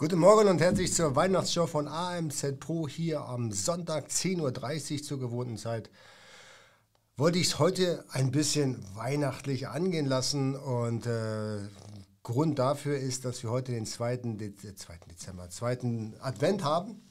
[0.00, 5.20] Guten Morgen und herzlich zur Weihnachtsshow von AMZ Pro hier am Sonntag 10.30 Uhr zur
[5.20, 5.90] gewohnten Zeit.
[7.18, 11.58] Wollte ich es heute ein bisschen weihnachtlich angehen lassen und äh,
[12.22, 14.16] Grund dafür ist, dass wir heute den 2.
[14.16, 15.00] De 2.
[15.10, 16.14] Dezember, 2.
[16.22, 17.02] Advent haben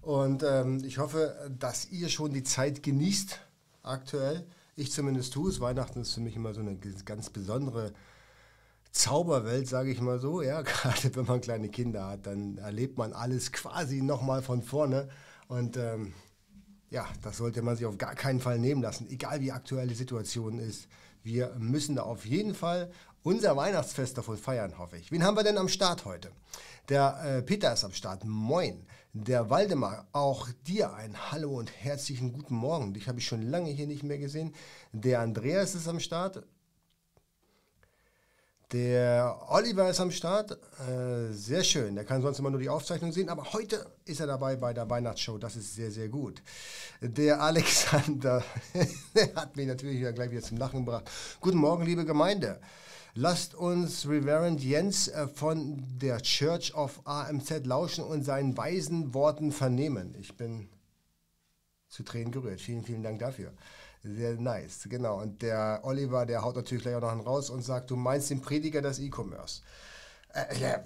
[0.00, 3.38] und ähm, ich hoffe, dass ihr schon die Zeit genießt
[3.82, 4.46] aktuell.
[4.76, 5.60] Ich zumindest tue es.
[5.60, 7.92] Weihnachten ist für mich immer so eine ganz besondere
[8.92, 10.42] Zauberwelt, sage ich mal so.
[10.42, 15.08] Ja, gerade wenn man kleine Kinder hat, dann erlebt man alles quasi nochmal von vorne.
[15.48, 16.12] Und ähm,
[16.90, 19.94] ja, das sollte man sich auf gar keinen Fall nehmen lassen, egal wie aktuell die
[19.94, 20.88] Situation ist.
[21.22, 22.90] Wir müssen da auf jeden Fall
[23.22, 25.12] unser Weihnachtsfest davon feiern, hoffe ich.
[25.12, 26.30] Wen haben wir denn am Start heute?
[26.88, 28.24] Der äh, Peter ist am Start.
[28.24, 28.86] Moin.
[29.12, 32.94] Der Waldemar, auch dir ein Hallo und herzlichen guten Morgen.
[32.94, 34.54] Dich habe ich schon lange hier nicht mehr gesehen.
[34.92, 36.44] Der Andreas ist am Start.
[38.72, 40.52] Der Oliver ist am Start.
[40.52, 41.96] Äh, sehr schön.
[41.96, 44.88] Der kann sonst immer nur die Aufzeichnung sehen, aber heute ist er dabei bei der
[44.88, 45.38] Weihnachtsshow.
[45.38, 46.40] Das ist sehr, sehr gut.
[47.00, 48.44] Der Alexander,
[49.14, 51.10] der hat mich natürlich wieder gleich wieder zum Lachen gebracht.
[51.40, 52.60] Guten Morgen, liebe Gemeinde.
[53.14, 59.50] Lasst uns Reverend Jens äh, von der Church of AMZ lauschen und seinen weisen Worten
[59.50, 60.14] vernehmen.
[60.20, 60.68] Ich bin
[61.88, 62.60] zu Tränen gerührt.
[62.60, 63.52] Vielen, vielen Dank dafür.
[64.02, 65.20] Sehr nice, genau.
[65.20, 68.30] Und der Oliver, der haut natürlich gleich auch noch einen raus und sagt, du meinst
[68.30, 69.60] den Prediger des E-Commerce.
[70.32, 70.82] Äh, ja,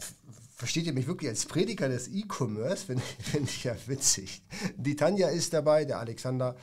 [0.56, 2.86] versteht ihr mich wirklich als Prediger des E-Commerce?
[2.86, 4.42] Finde find ich ja witzig.
[4.76, 6.56] Die Tanja ist dabei, der Alexander,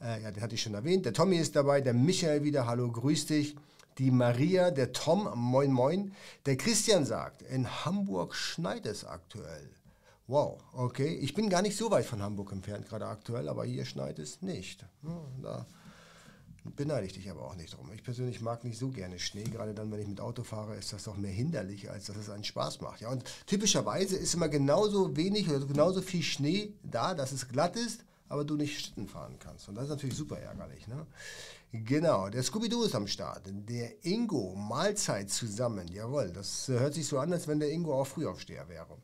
[0.00, 1.04] äh, ja, den hatte ich schon erwähnt.
[1.04, 3.56] Der Tommy ist dabei, der Michael wieder, hallo, grüß dich.
[3.98, 6.14] Die Maria, der Tom, moin moin.
[6.46, 9.68] Der Christian sagt, in Hamburg schneit es aktuell.
[10.28, 11.16] Wow, okay.
[11.16, 14.42] Ich bin gar nicht so weit von Hamburg entfernt, gerade aktuell, aber hier schneit es
[14.42, 14.86] nicht.
[15.02, 15.66] Ja, da
[16.64, 17.90] beneide ich dich aber auch nicht drum.
[17.94, 20.92] Ich persönlich mag nicht so gerne Schnee, gerade dann, wenn ich mit Auto fahre, ist
[20.92, 23.00] das doch mehr hinderlich, als dass es einen Spaß macht.
[23.00, 27.76] Ja, und typischerweise ist immer genauso wenig oder genauso viel Schnee da, dass es glatt
[27.76, 29.68] ist, aber du nicht Schlitten fahren kannst.
[29.68, 30.86] Und das ist natürlich super ärgerlich.
[30.86, 31.06] Ne?
[31.72, 33.42] Genau, der Scooby-Doo ist am Start.
[33.46, 35.86] Der Ingo, Mahlzeit zusammen.
[35.88, 38.96] Jawohl, das hört sich so an, als wenn der Ingo auch Frühaufsteher wäre.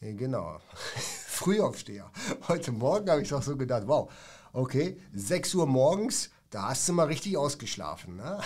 [0.00, 0.60] Genau,
[1.26, 2.10] Frühaufsteher.
[2.48, 4.10] Heute Morgen habe ich doch so gedacht, wow,
[4.52, 8.16] okay, 6 Uhr morgens, da hast du mal richtig ausgeschlafen.
[8.16, 8.38] Ne?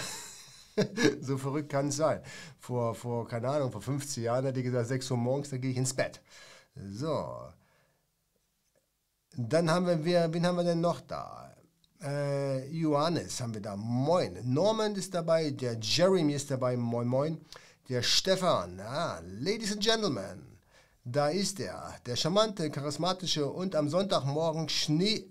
[1.21, 2.23] so verrückt kann es sein.
[2.59, 5.73] Vor, vor, keine Ahnung, vor 15 Jahren hat die gesagt, 6 Uhr morgens, da gehe
[5.73, 6.23] ich ins Bett.
[6.75, 7.53] So.
[9.37, 11.55] Dann haben wir, wen haben wir denn noch da?
[12.03, 13.77] Äh, Johannes haben wir da.
[13.77, 14.39] Moin.
[14.43, 16.79] Norman ist dabei, der Jeremy ist dabei.
[16.79, 17.45] Moin, moin.
[17.91, 18.81] Der Stefan.
[18.81, 20.59] Ah, Ladies and Gentlemen.
[21.05, 25.27] Da ist er, der charmante, charismatische und am Sonntagmorgen Schnee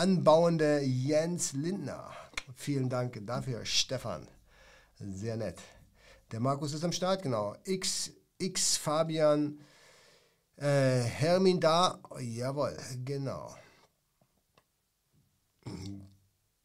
[0.00, 2.10] anbauende Jens Lindner.
[2.54, 4.26] Vielen Dank dafür, Stefan.
[4.98, 5.58] Sehr nett.
[6.32, 7.54] Der Markus ist am Start, genau.
[7.64, 9.60] X, X Fabian,
[10.56, 12.00] äh, Hermin da.
[12.18, 13.54] Jawohl, genau.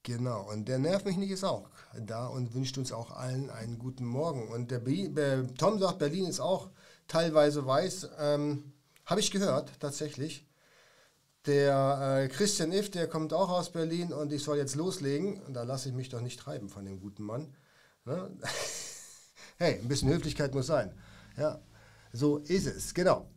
[0.04, 1.70] Genau, und der Nerv mich nicht ist auch
[2.00, 4.48] da und wünscht uns auch allen einen guten Morgen.
[4.48, 6.70] Und der Be Tom sagt, Berlin ist auch
[7.10, 8.12] teilweise weiß.
[8.18, 8.72] Ähm,
[9.06, 10.48] Habe ich gehört, tatsächlich.
[11.46, 15.42] Der äh, Christian If, der kommt auch aus Berlin und ich soll jetzt loslegen.
[15.54, 17.56] Da lasse ich mich doch nicht treiben von dem guten Mann.
[18.06, 18.32] Ne?
[19.58, 20.92] hey, ein bisschen Höflichkeit muss sein.
[21.38, 21.60] Ja,
[22.14, 23.28] so ist es, genau.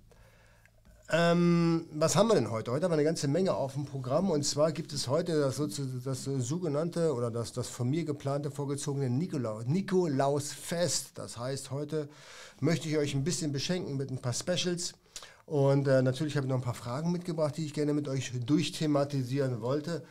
[1.10, 2.70] Ähm, was haben wir denn heute?
[2.70, 5.60] Heute haben wir eine ganze Menge auf dem Programm und zwar gibt es heute das,
[6.04, 11.12] das sogenannte oder das, das von mir geplante vorgezogene Nikolaus, Nikolausfest.
[11.14, 12.10] Das heißt, heute
[12.60, 14.92] möchte ich euch ein bisschen beschenken mit ein paar Specials
[15.48, 18.32] und äh, natürlich habe ich noch ein paar Fragen mitgebracht, die ich gerne mit euch
[18.44, 20.04] durchthematisieren wollte.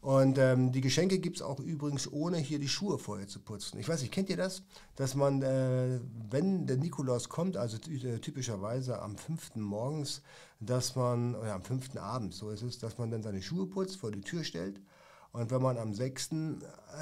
[0.00, 3.80] Und ähm, die Geschenke gibt es auch übrigens ohne hier die Schuhe vorher zu putzen.
[3.80, 4.62] Ich weiß nicht, kennt ihr das?
[4.94, 5.98] Dass man, äh,
[6.30, 9.56] wenn der Nikolaus kommt, also äh, typischerweise am 5.
[9.56, 10.22] morgens,
[10.60, 11.96] dass man, oder am 5.
[11.96, 14.80] Abend, so ist es, dass man dann seine Schuhe putzt, vor die Tür stellt.
[15.32, 16.30] Und wenn man am 6.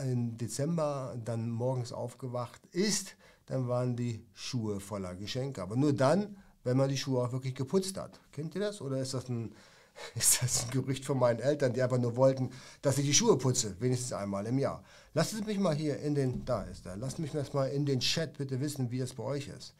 [0.04, 3.16] Dezember dann morgens aufgewacht ist,
[3.46, 5.60] dann waren die Schuhe voller Geschenke.
[5.60, 8.20] Aber nur dann, wenn man die Schuhe auch wirklich geputzt hat.
[8.32, 8.80] Kennt ihr das?
[8.80, 9.54] Oder ist das ein
[10.14, 12.50] ist das ein Gerücht von meinen Eltern, die einfach nur wollten,
[12.80, 14.82] dass ich die Schuhe putze, wenigstens einmal im Jahr.
[15.14, 17.84] Lasst es mich mal hier in den, da ist er, lasst mich das mal in
[17.84, 19.74] den Chat bitte wissen, wie es bei euch ist.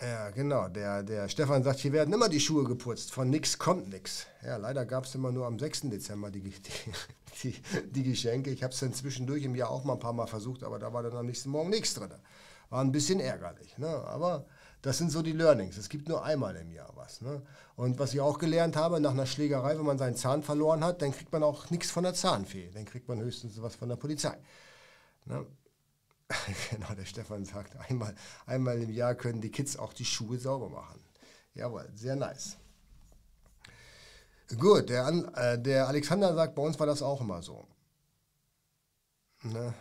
[0.00, 0.68] Ja, genau.
[0.68, 3.12] Der, der Stefan sagt, hier werden immer die Schuhe geputzt.
[3.12, 4.26] Von nix kommt nix.
[4.44, 5.82] Ja, leider gab es immer nur am 6.
[5.82, 6.52] Dezember die, die,
[7.42, 7.54] die,
[7.90, 8.50] die Geschenke.
[8.50, 10.92] Ich habe es dann zwischendurch im Jahr auch mal ein paar Mal versucht, aber da
[10.92, 12.10] war dann am nächsten Morgen nichts drin.
[12.70, 13.78] War ein bisschen ärgerlich.
[13.78, 13.88] Ne?
[13.88, 14.46] Aber
[14.82, 15.76] das sind so die Learnings.
[15.76, 17.20] Es gibt nur einmal im Jahr was.
[17.20, 17.42] Ne?
[17.76, 21.02] Und was ich auch gelernt habe, nach einer Schlägerei, wenn man seinen Zahn verloren hat,
[21.02, 22.70] dann kriegt man auch nichts von der Zahnfee.
[22.72, 24.36] Dann kriegt man höchstens was von der Polizei.
[25.24, 25.46] Ne?
[26.70, 28.14] genau, der Stefan sagt, einmal,
[28.46, 31.00] einmal im Jahr können die Kids auch die Schuhe sauber machen.
[31.54, 32.56] Jawohl, sehr nice.
[34.58, 37.66] Gut, der, äh, der Alexander sagt, bei uns war das auch immer so.
[39.42, 39.74] Ne?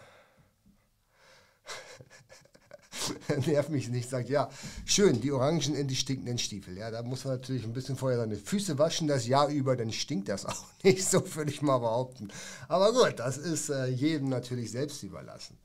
[3.47, 4.49] nervt mich nicht, sagt, ja,
[4.85, 6.77] schön, die Orangen in die stinkenden Stiefel.
[6.77, 9.91] Ja, da muss man natürlich ein bisschen vorher seine Füße waschen das Jahr über, dann
[9.91, 12.29] stinkt das auch nicht, so würde ich mal behaupten.
[12.67, 15.57] Aber gut, das ist äh, jedem natürlich selbst überlassen.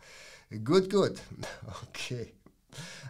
[0.64, 1.20] Gut, gut.
[1.88, 2.32] Okay.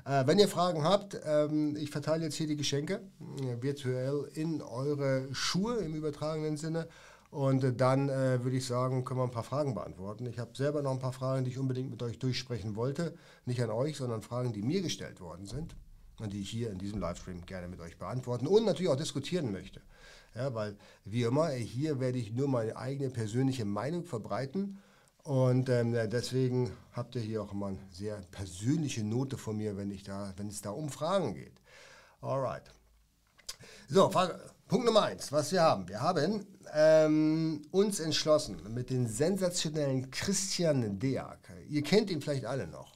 [0.06, 3.00] Äh, wenn ihr Fragen habt, ähm, ich verteile jetzt hier die Geschenke
[3.40, 6.88] äh, virtuell in eure Schuhe im übertragenen Sinne.
[7.30, 10.26] Und äh, dann äh, würde ich sagen, können wir ein paar Fragen beantworten.
[10.26, 13.14] Ich habe selber noch ein paar Fragen, die ich unbedingt mit euch durchsprechen wollte.
[13.46, 15.76] Nicht an euch, sondern Fragen, die mir gestellt worden sind
[16.18, 19.52] und die ich hier in diesem Livestream gerne mit euch beantworten und natürlich auch diskutieren
[19.52, 19.80] möchte.
[20.34, 24.78] Ja, weil, wie immer, hier werde ich nur meine eigene persönliche Meinung verbreiten.
[25.22, 29.90] Und ähm, deswegen habt ihr hier auch immer eine sehr persönliche Note von mir, wenn,
[29.90, 31.60] ich da, wenn es da um Fragen geht.
[32.20, 32.62] Alright.
[33.88, 35.88] So, Frage, Punkt Nummer eins, was wir haben.
[35.88, 41.40] Wir haben ähm, uns entschlossen mit dem sensationellen Christian Deak.
[41.68, 42.92] Ihr kennt ihn vielleicht alle noch.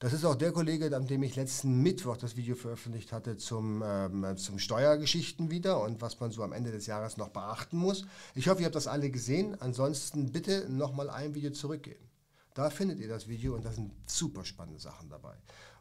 [0.00, 3.84] Das ist auch der Kollege, an dem ich letzten Mittwoch das Video veröffentlicht hatte zum,
[3.86, 8.04] ähm, zum Steuergeschichten wieder und was man so am Ende des Jahres noch beachten muss.
[8.34, 9.56] Ich hoffe, ihr habt das alle gesehen.
[9.60, 12.11] Ansonsten bitte nochmal ein Video zurückgehen.
[12.54, 15.34] Da findet ihr das Video und da sind super spannende Sachen dabei.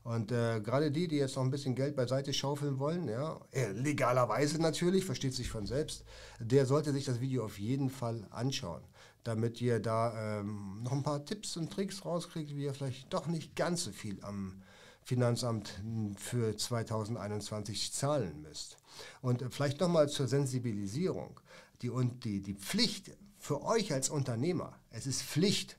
[0.03, 3.71] Und äh, gerade die, die jetzt noch ein bisschen Geld beiseite schaufeln wollen, ja, äh,
[3.71, 6.03] legalerweise natürlich, versteht sich von selbst,
[6.39, 8.81] der sollte sich das Video auf jeden Fall anschauen,
[9.23, 13.27] damit ihr da ähm, noch ein paar Tipps und Tricks rauskriegt, wie ihr vielleicht doch
[13.27, 14.63] nicht ganz so viel am
[15.03, 15.81] Finanzamt
[16.17, 18.77] für 2021 zahlen müsst.
[19.21, 21.39] Und äh, vielleicht nochmal zur Sensibilisierung.
[21.81, 25.77] Die, und die, die Pflicht für euch als Unternehmer, es ist Pflicht,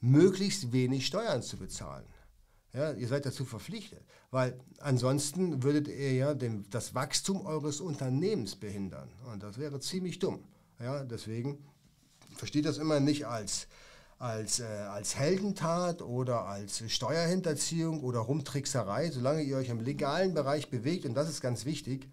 [0.00, 2.06] möglichst wenig Steuern zu bezahlen.
[2.72, 4.00] Ja, ihr seid dazu verpflichtet,
[4.30, 9.08] weil ansonsten würdet ihr ja den, das Wachstum eures Unternehmens behindern.
[9.32, 10.44] Und das wäre ziemlich dumm.
[10.78, 11.58] Ja, deswegen
[12.36, 13.66] versteht das immer nicht als,
[14.18, 19.10] als, äh, als Heldentat oder als Steuerhinterziehung oder Rumtrickserei.
[19.10, 22.08] Solange ihr euch im legalen Bereich bewegt, und das ist ganz wichtig,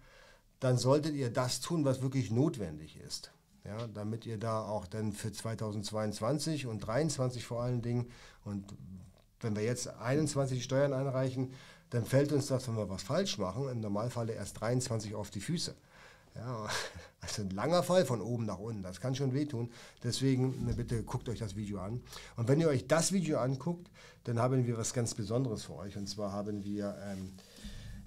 [0.58, 3.30] dann solltet ihr das tun, was wirklich notwendig ist.
[3.68, 8.10] Ja, damit ihr da auch dann für 2022 und 2023 vor allen Dingen
[8.44, 8.64] und
[9.40, 11.52] wenn wir jetzt 21 Steuern einreichen,
[11.90, 15.40] dann fällt uns das, wenn wir was falsch machen, im Normalfall erst 23 auf die
[15.40, 15.74] Füße.
[16.34, 16.66] Ja,
[17.20, 19.70] also ein langer Fall von oben nach unten, das kann schon wehtun.
[20.02, 22.00] Deswegen ne, bitte guckt euch das Video an.
[22.36, 23.90] Und wenn ihr euch das Video anguckt,
[24.24, 25.94] dann haben wir was ganz Besonderes für euch.
[25.98, 27.34] Und zwar haben wir ähm,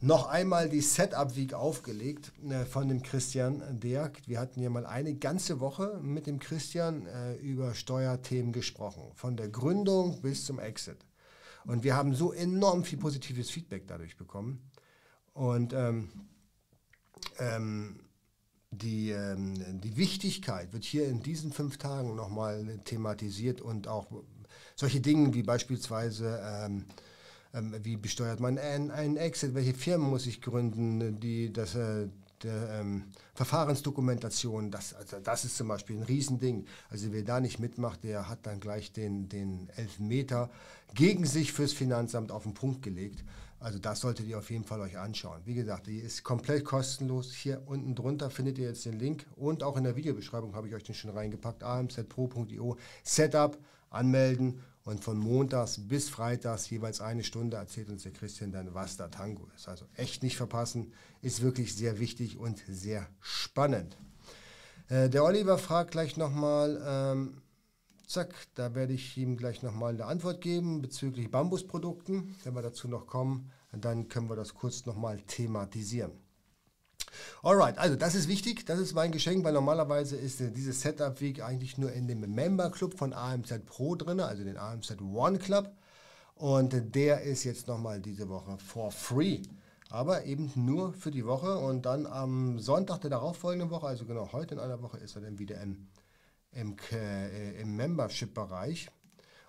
[0.02, 4.18] noch einmal die Setup Week aufgelegt äh, von dem Christian Derk.
[4.26, 9.38] Wir hatten ja mal eine ganze Woche mit dem Christian äh, über Steuerthemen gesprochen, von
[9.38, 10.98] der Gründung bis zum Exit.
[11.66, 14.72] Und wir haben so enorm viel positives Feedback dadurch bekommen.
[15.34, 16.10] Und ähm,
[17.38, 18.00] ähm,
[18.72, 24.08] die, ähm, die Wichtigkeit wird hier in diesen fünf Tagen nochmal thematisiert und auch
[24.76, 26.86] solche Dinge wie beispielsweise, ähm,
[27.54, 32.08] wie besteuert man einen Exit, welche Firmen muss ich gründen, die das, äh,
[32.44, 33.04] der ähm,
[33.34, 36.66] Verfahrensdokumentation, das, also das ist zum Beispiel ein Riesending.
[36.90, 40.50] Also wer da nicht mitmacht, der hat dann gleich den, den Elfmeter
[40.94, 43.24] gegen sich fürs Finanzamt auf den Punkt gelegt.
[43.60, 45.42] Also das solltet ihr auf jeden Fall euch anschauen.
[45.46, 47.32] Wie gesagt, die ist komplett kostenlos.
[47.32, 50.74] Hier unten drunter findet ihr jetzt den Link und auch in der Videobeschreibung habe ich
[50.74, 51.64] euch den schon reingepackt.
[51.64, 53.58] amzpro.io Setup,
[53.92, 58.98] anmelden und von montags bis freitags jeweils eine Stunde erzählt uns der Christian dann, was
[58.98, 59.68] da Tango ist.
[59.68, 63.98] Also echt nicht verpassen, ist wirklich sehr wichtig und sehr spannend.
[64.90, 67.42] Äh, der Oliver fragt gleich nochmal, ähm,
[68.08, 72.36] zack, da werde ich ihm gleich nochmal eine Antwort geben bezüglich Bambusprodukten.
[72.44, 76.12] Wenn wir dazu noch kommen, dann können wir das kurz nochmal thematisieren.
[77.44, 81.44] Alright, also das ist wichtig, das ist mein Geschenk, weil normalerweise ist äh, dieses Setup-Week
[81.44, 85.72] eigentlich nur in dem Member-Club von AMZ Pro drin, also den AMZ One Club.
[86.36, 89.42] Und der ist jetzt nochmal diese Woche for free.
[89.90, 94.32] Aber eben nur für die Woche und dann am Sonntag der darauffolgenden Woche, also genau
[94.32, 95.90] heute in einer Woche, ist er dann wieder im,
[96.54, 98.90] im, äh, im Membership-Bereich.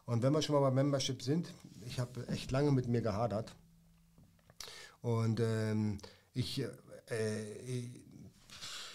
[0.05, 1.49] Und wenn wir schon mal bei Membership sind,
[1.87, 3.55] ich habe echt lange mit mir gehadert.
[5.01, 5.99] Und ähm,
[6.35, 6.65] ich
[7.13, 7.83] äh,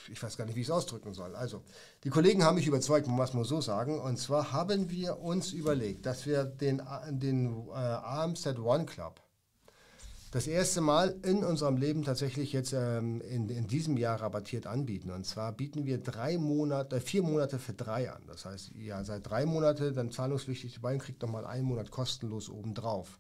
[0.09, 1.35] ich weiß gar nicht, wie ich es ausdrücken soll.
[1.35, 1.63] Also,
[2.03, 3.99] die Kollegen haben mich überzeugt, man muss mal so sagen.
[3.99, 9.21] Und zwar haben wir uns überlegt, dass wir den, den äh, AMZ One Club
[10.31, 15.09] das erste Mal in unserem Leben tatsächlich jetzt ähm, in, in diesem Jahr rabattiert anbieten.
[15.09, 18.21] Und zwar bieten wir drei Monate, äh, vier Monate für drei an.
[18.27, 22.49] Das heißt, ihr seid drei Monate dann zahlungspflichtig dabei und kriegt nochmal einen Monat kostenlos
[22.49, 23.19] obendrauf.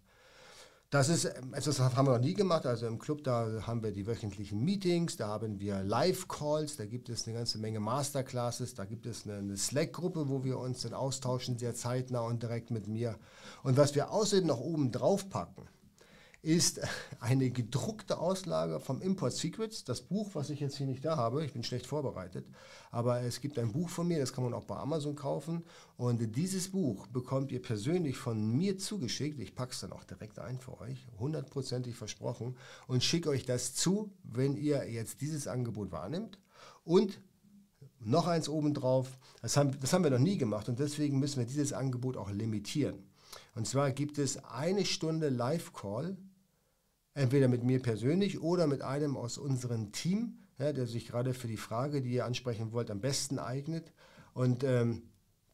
[0.89, 2.65] Das ist etwas, das haben wir noch nie gemacht.
[2.65, 7.09] Also im Club, da haben wir die wöchentlichen Meetings, da haben wir Live-Calls, da gibt
[7.09, 10.93] es eine ganze Menge Masterclasses, da gibt es eine, eine Slack-Gruppe, wo wir uns dann
[10.93, 13.17] austauschen, sehr zeitnah und direkt mit mir.
[13.63, 15.67] Und was wir außerdem noch oben drauf packen,
[16.41, 16.79] ist
[17.19, 21.43] eine gedruckte Auslage vom Import Secrets, das Buch, was ich jetzt hier nicht da habe.
[21.43, 22.45] Ich bin schlecht vorbereitet,
[22.91, 25.63] aber es gibt ein Buch von mir, das kann man auch bei Amazon kaufen.
[25.97, 29.39] Und dieses Buch bekommt ihr persönlich von mir zugeschickt.
[29.39, 32.55] Ich packe es dann auch direkt ein für euch, hundertprozentig versprochen,
[32.87, 36.39] und schicke euch das zu, wenn ihr jetzt dieses Angebot wahrnimmt.
[36.83, 37.19] Und
[37.99, 41.47] noch eins obendrauf, das haben, das haben wir noch nie gemacht und deswegen müssen wir
[41.47, 43.03] dieses Angebot auch limitieren.
[43.55, 46.15] Und zwar gibt es eine Stunde Live-Call
[47.17, 51.47] entweder mit mir persönlich oder mit einem aus unserem Team, ja, der sich gerade für
[51.47, 53.91] die Frage, die ihr ansprechen wollt, am besten eignet.
[54.33, 55.03] Und ähm,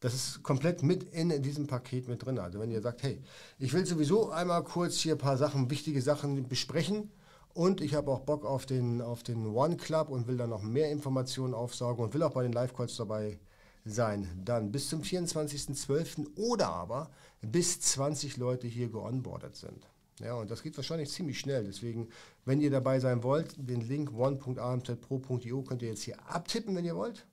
[0.01, 2.37] das ist komplett mit in, diesem Paket mit drin.
[2.37, 3.21] Also wenn ihr sagt, hey,
[3.59, 7.09] ich will sowieso einmal kurz hier ein paar Sachen, wichtige Sachen besprechen
[7.53, 10.63] und ich habe auch Bock auf den, auf den One Club und will dann noch
[10.63, 13.39] mehr Informationen aufsaugen und will auch bei den Live-Calls dabei
[13.85, 16.35] sein, dann bis zum 24.12.
[16.35, 17.09] oder aber
[17.41, 19.92] bis 20 Leute hier geonboardet sind.
[20.19, 21.63] Ja, und das geht wahrscheinlich ziemlich schnell.
[21.63, 22.09] Deswegen,
[22.45, 26.95] wenn ihr dabei sein wollt, den Link one.amzpro.io könnt ihr jetzt hier abtippen, wenn ihr
[26.95, 27.25] wollt.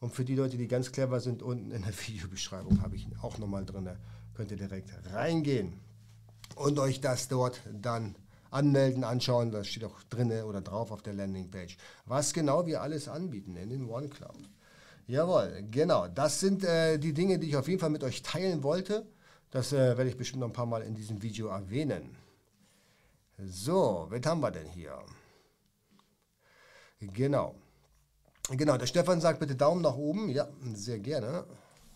[0.00, 3.16] Und für die Leute, die ganz clever sind, unten in der Videobeschreibung habe ich ihn
[3.22, 3.88] auch nochmal drin.
[4.34, 5.74] Könnt ihr direkt reingehen
[6.56, 8.16] und euch das dort dann
[8.50, 9.50] anmelden, anschauen.
[9.50, 11.76] Das steht auch drin oder drauf auf der Landingpage.
[12.06, 14.36] Was genau wir alles anbieten in den One Club.
[15.06, 16.08] Jawohl, genau.
[16.08, 19.06] Das sind äh, die Dinge, die ich auf jeden Fall mit euch teilen wollte.
[19.54, 22.16] Das äh, werde ich bestimmt noch ein paar Mal in diesem Video erwähnen.
[23.38, 24.98] So, was haben wir denn hier?
[26.98, 27.54] Genau.
[28.50, 30.28] Genau, der Stefan sagt bitte Daumen nach oben.
[30.28, 31.46] Ja, sehr gerne.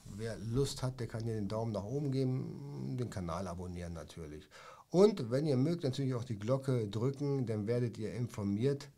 [0.05, 4.49] Wer Lust hat, der kann hier den Daumen nach oben geben, den Kanal abonnieren natürlich.
[4.91, 8.89] Und wenn ihr mögt, natürlich auch die Glocke drücken, dann werdet ihr informiert,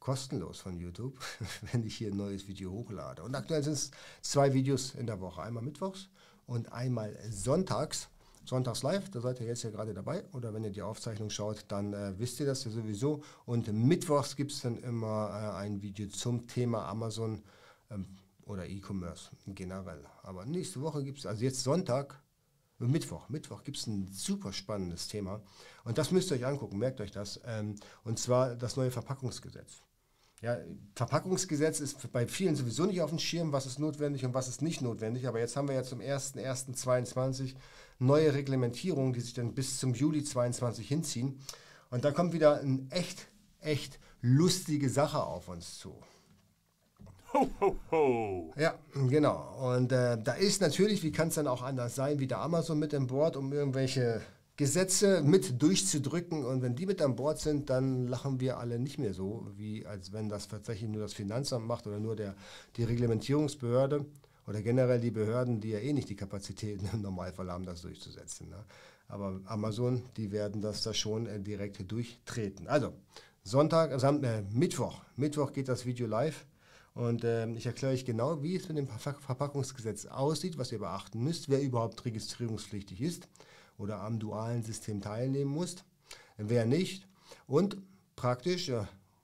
[0.00, 1.18] kostenlos von YouTube,
[1.72, 3.22] wenn ich hier ein neues Video hochlade.
[3.22, 3.90] Und aktuell sind es
[4.22, 5.42] zwei Videos in der Woche.
[5.42, 6.08] Einmal mittwochs
[6.46, 8.08] und einmal sonntags.
[8.44, 10.22] Sonntags live, da seid ihr jetzt ja gerade dabei.
[10.32, 13.22] Oder wenn ihr die Aufzeichnung schaut, dann äh, wisst ihr das ja sowieso.
[13.46, 17.42] Und mittwochs gibt es dann immer äh, ein Video zum Thema Amazon
[17.90, 18.06] ähm,
[18.44, 20.04] oder E-Commerce generell.
[20.22, 22.22] Aber nächste Woche gibt es, also jetzt Sonntag,
[22.78, 25.40] Mittwoch, Mittwoch gibt es ein super spannendes Thema.
[25.84, 27.40] Und das müsst ihr euch angucken, merkt euch das.
[27.46, 29.82] Ähm, und zwar das neue Verpackungsgesetz.
[30.44, 30.58] Ja,
[30.94, 34.60] Verpackungsgesetz ist bei vielen sowieso nicht auf dem Schirm, was ist notwendig und was ist
[34.60, 35.26] nicht notwendig.
[35.26, 37.54] Aber jetzt haben wir ja zum 01.01.22
[37.98, 41.40] neue Reglementierungen, die sich dann bis zum Juli 22 hinziehen.
[41.88, 43.28] Und da kommt wieder eine echt,
[43.60, 45.94] echt lustige Sache auf uns zu.
[47.32, 48.52] Ho, ho, ho.
[48.58, 48.74] Ja,
[49.08, 49.74] genau.
[49.74, 52.92] Und äh, da ist natürlich, wie kann es dann auch anders sein, wieder Amazon mit
[52.92, 54.20] an Bord, um irgendwelche
[54.56, 58.98] Gesetze mit durchzudrücken und wenn die mit an Bord sind, dann lachen wir alle nicht
[58.98, 62.36] mehr so, wie als wenn das tatsächlich nur das Finanzamt macht oder nur der,
[62.76, 64.06] die Reglementierungsbehörde
[64.46, 68.48] oder generell die Behörden, die ja eh nicht die Kapazitäten im Normalfall haben, das durchzusetzen.
[68.48, 68.64] Ne?
[69.08, 72.68] Aber Amazon, die werden das da schon äh, direkt durchtreten.
[72.68, 72.92] Also
[73.42, 76.46] Sonntag, Sam äh, Mittwoch, Mittwoch geht das Video live.
[76.94, 81.24] Und äh, ich erkläre euch genau, wie es mit dem Verpackungsgesetz aussieht, was ihr beachten
[81.24, 83.26] müsst, wer überhaupt registrierungspflichtig ist
[83.78, 85.84] oder am dualen System teilnehmen musst.
[86.36, 87.06] Wer nicht
[87.46, 87.76] und
[88.16, 88.70] praktisch,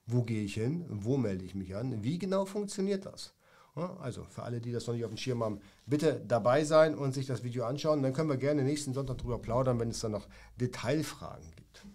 [0.05, 3.33] wo gehe ich hin, wo melde ich mich an, wie genau funktioniert das?
[3.75, 7.13] Also für alle, die das noch nicht auf dem Schirm haben, bitte dabei sein und
[7.13, 8.03] sich das Video anschauen.
[8.03, 10.27] Dann können wir gerne nächsten Sonntag darüber plaudern, wenn es dann noch
[10.59, 11.85] Detailfragen gibt.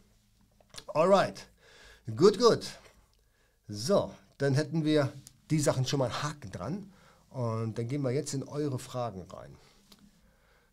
[0.87, 1.47] Alright,
[2.17, 2.67] gut, gut.
[3.69, 5.13] So, dann hätten wir
[5.51, 6.93] die Sachen schon mal Haken dran
[7.29, 9.55] und dann gehen wir jetzt in eure Fragen rein.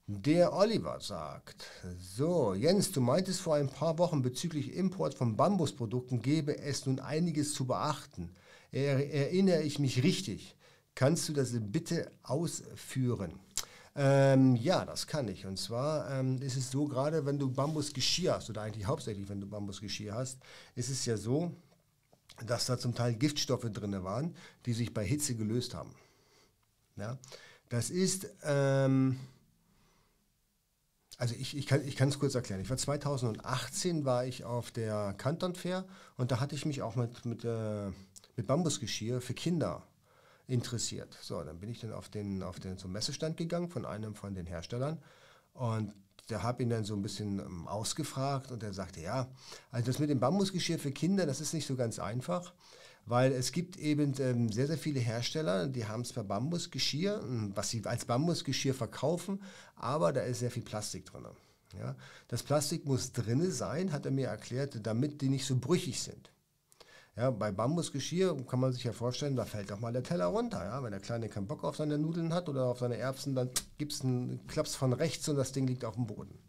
[0.08, 1.66] Der Oliver sagt,
[1.98, 7.00] so Jens, du meintest vor ein paar Wochen bezüglich Import von Bambusprodukten gäbe es nun
[7.00, 8.36] einiges zu beachten.
[8.74, 10.58] Er, erinnere ich mich richtig?
[10.94, 13.40] Kannst du das bitte ausführen?
[13.96, 15.46] Ähm, ja, das kann ich.
[15.46, 19.40] Und zwar ähm, ist es so, gerade wenn du Bambusgeschirr hast, oder eigentlich hauptsächlich wenn
[19.40, 20.38] du Bambusgeschirr hast,
[20.76, 21.54] ist es ja so,
[22.46, 25.96] dass da zum Teil Giftstoffe drin waren, die sich bei Hitze gelöst haben.
[26.98, 27.18] Ja?
[27.70, 28.28] Das ist...
[28.44, 29.18] Ähm,
[31.18, 32.62] also ich, ich kann es kurz erklären.
[32.62, 35.86] Ich war 2018 war ich auf der Canton Fair
[36.18, 37.92] und da hatte ich mich auch mit, mit, äh,
[38.36, 39.84] mit Bambusgeschirr für Kinder
[40.48, 41.18] interessiert.
[41.22, 44.34] So, dann bin ich dann auf den, auf den zum Messestand gegangen von einem von
[44.34, 45.02] den Herstellern
[45.54, 45.94] und
[46.30, 49.28] der habe ihn dann so ein bisschen ähm, ausgefragt und er sagte, ja,
[49.72, 52.54] also das mit dem Bambusgeschirr für Kinder, das ist nicht so ganz einfach,
[53.06, 57.70] weil es gibt eben ähm, sehr, sehr viele Hersteller, die haben zwar Bambusgeschirr, ähm, was
[57.70, 59.42] sie als Bambusgeschirr verkaufen,
[59.76, 61.26] aber da ist sehr viel Plastik drin.
[61.78, 61.96] Ja?
[62.28, 66.32] Das Plastik muss drinne sein, hat er mir erklärt, damit die nicht so brüchig sind.
[67.16, 70.64] Ja, bei Bambusgeschirr kann man sich ja vorstellen, da fällt doch mal der Teller runter.
[70.64, 70.82] Ja?
[70.82, 73.94] Wenn der Kleine keinen Bock auf seine Nudeln hat oder auf seine Erbsen, dann gibt
[73.94, 76.40] es einen Klaps von rechts und das Ding liegt auf dem Boden.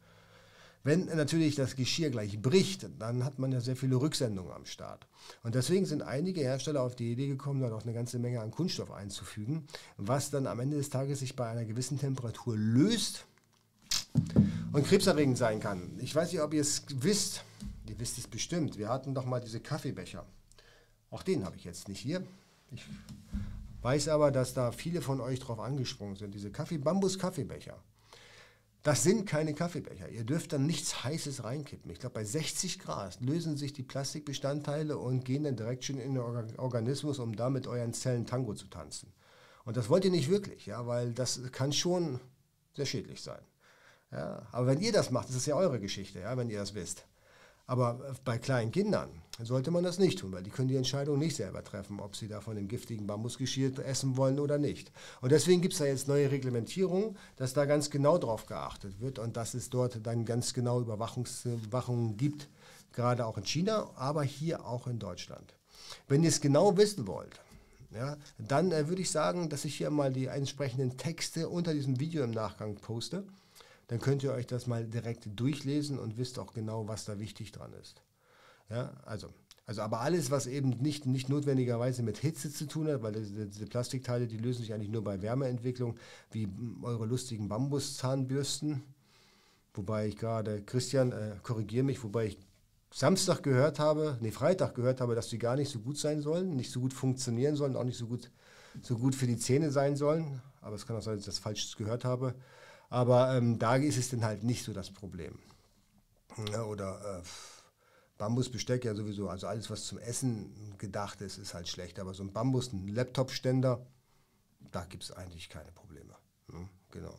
[0.85, 5.07] Wenn natürlich das Geschirr gleich bricht, dann hat man ja sehr viele Rücksendungen am Start.
[5.43, 8.51] Und deswegen sind einige Hersteller auf die Idee gekommen, da noch eine ganze Menge an
[8.51, 13.25] Kunststoff einzufügen, was dann am Ende des Tages sich bei einer gewissen Temperatur löst
[14.73, 15.99] und krebserregend sein kann.
[16.01, 17.45] Ich weiß nicht, ob ihr es wisst.
[17.89, 18.77] Ihr wisst es bestimmt.
[18.77, 20.27] Wir hatten doch mal diese Kaffeebecher.
[21.11, 22.23] Auch den habe ich jetzt nicht hier.
[22.71, 22.85] Ich
[23.81, 26.35] weiß aber, dass da viele von euch drauf angesprungen sind.
[26.35, 27.79] Diese Kaffee, Bambus-Kaffeebecher.
[28.85, 30.11] Das sind keine Kaffeebecher.
[30.11, 31.91] Ihr dürft dann nichts Heißes reinkippen.
[31.91, 36.15] Ich glaube, bei 60 Grad lösen sich die Plastikbestandteile und gehen dann direkt schon in
[36.15, 39.11] den Organismus, um da mit euren Zellen Tango zu tanzen.
[39.65, 42.21] Und das wollt ihr nicht wirklich, ja, weil das kann schon
[42.75, 43.41] sehr schädlich sein.
[44.13, 46.75] Ja, aber wenn ihr das macht, ist es ja eure Geschichte, ja, wenn ihr das
[46.75, 47.07] wisst.
[47.67, 49.09] Aber bei kleinen Kindern
[49.43, 52.29] sollte man das nicht tun, weil die können die Entscheidung nicht selber treffen, ob sie
[52.29, 54.93] da von dem giftigen Bambusgeschirr essen wollen oder nicht.
[55.23, 59.19] Und deswegen gibt es da jetzt neue Reglementierungen, dass da ganz genau drauf geachtet wird
[59.19, 62.49] und dass es dort dann ganz genau Überwachungen gibt,
[62.93, 65.55] gerade auch in China, aber hier auch in Deutschland.
[66.07, 67.41] Wenn ihr es genau wissen wollt,
[67.93, 72.01] ja, dann äh, würde ich sagen, dass ich hier mal die entsprechenden Texte unter diesem
[72.01, 73.25] Video im Nachgang poste
[73.89, 77.53] dann könnt ihr euch das mal direkt durchlesen und wisst auch genau, was da wichtig
[77.53, 78.03] dran ist.
[78.71, 79.29] Ja, also,
[79.67, 83.67] also aber alles, was eben nicht, nicht notwendigerweise mit Hitze zu tun hat, weil diese,
[83.67, 85.97] Plastikteile, die lösen sich eigentlich nur bei Wärmeentwicklung,
[86.31, 86.49] wie
[86.83, 88.83] eure lustigen Bambuszahnbürsten.
[89.75, 92.39] Wobei ich gerade, Christian, äh, korrigiere mich, wobei ich
[92.93, 96.55] Samstag gehört habe, nee, Freitag gehört habe, dass die gar nicht so gut sein sollen,
[96.55, 98.31] nicht so gut funktionieren sollen, auch nicht so gut,
[98.83, 100.41] so gut für die Zähne sein sollen.
[100.61, 102.35] Aber es kann auch sein, dass ich das falsch gehört habe.
[102.91, 105.39] Aber ähm, da ist es dann halt nicht so das Problem.
[106.53, 107.23] Ja, oder äh,
[108.19, 111.99] Bambusbesteck ja sowieso, also alles, was zum Essen gedacht ist, ist halt schlecht.
[111.99, 113.85] Aber so ein Bambus, ein Laptop-Ständer,
[114.71, 116.15] da gibt es eigentlich keine Probleme.
[116.51, 117.19] Hm, genau.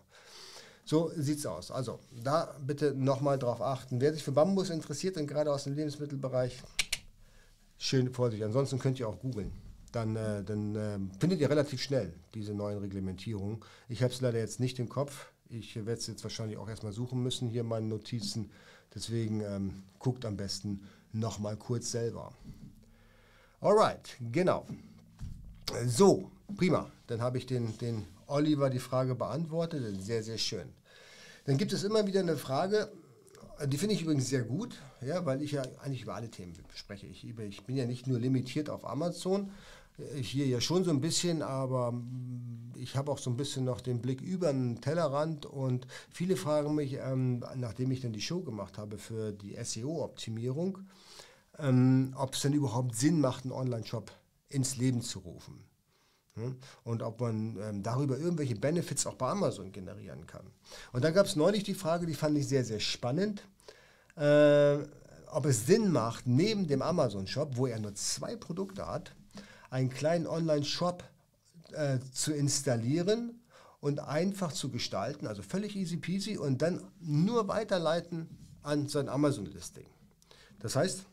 [0.86, 1.71] So sieht es aus.
[1.71, 3.99] Also da bitte nochmal drauf achten.
[3.99, 6.62] Wer sich für Bambus interessiert und gerade aus dem Lebensmittelbereich,
[7.78, 8.45] schön vorsichtig.
[8.45, 9.51] Ansonsten könnt ihr auch googeln.
[9.91, 13.63] Dann, äh, dann äh, findet ihr relativ schnell diese neuen Reglementierungen.
[13.89, 15.32] Ich habe es leider jetzt nicht im Kopf.
[15.49, 18.49] Ich werde es jetzt wahrscheinlich auch erstmal suchen müssen, hier meine Notizen.
[18.93, 20.81] Deswegen ähm, guckt am besten
[21.12, 22.34] nochmal kurz selber.
[23.62, 24.65] Alright, genau.
[25.86, 26.91] So, prima.
[27.08, 30.01] Dann habe ich den, den Oliver die Frage beantwortet.
[30.01, 30.67] Sehr, sehr schön.
[31.45, 32.91] Dann gibt es immer wieder eine Frage,
[33.67, 37.08] die finde ich übrigens sehr gut, ja, weil ich ja eigentlich über alle Themen spreche.
[37.08, 39.51] Ich, ich bin ja nicht nur limitiert auf Amazon,
[40.15, 41.93] hier ja schon so ein bisschen, aber
[42.86, 46.76] ich habe auch so ein bisschen noch den Blick über den Tellerrand und viele fragen
[46.76, 50.78] mich, ähm, nachdem ich dann die Show gemacht habe für die SEO-Optimierung,
[51.58, 54.12] ähm, ob es denn überhaupt Sinn macht, einen Online-Shop
[54.50, 55.63] ins Leben zu rufen.
[56.36, 56.58] Hm?
[56.84, 60.45] Und ob man ähm, darüber irgendwelche Benefits auch bei Amazon generieren kann.
[60.93, 63.41] Und da gab es neulich die Frage, die fand ich sehr, sehr spannend.
[64.15, 64.78] Äh,
[65.32, 69.15] ob es Sinn macht, neben dem Amazon-Shop, wo er nur zwei Produkte hat,
[69.71, 71.04] einen kleinen Online-Shop
[71.75, 73.41] äh, zu installieren
[73.79, 78.27] und einfach zu gestalten, also völlig easy peasy und dann nur weiterleiten
[78.63, 79.85] an sein Amazon-Listing.
[80.59, 81.05] Das heißt,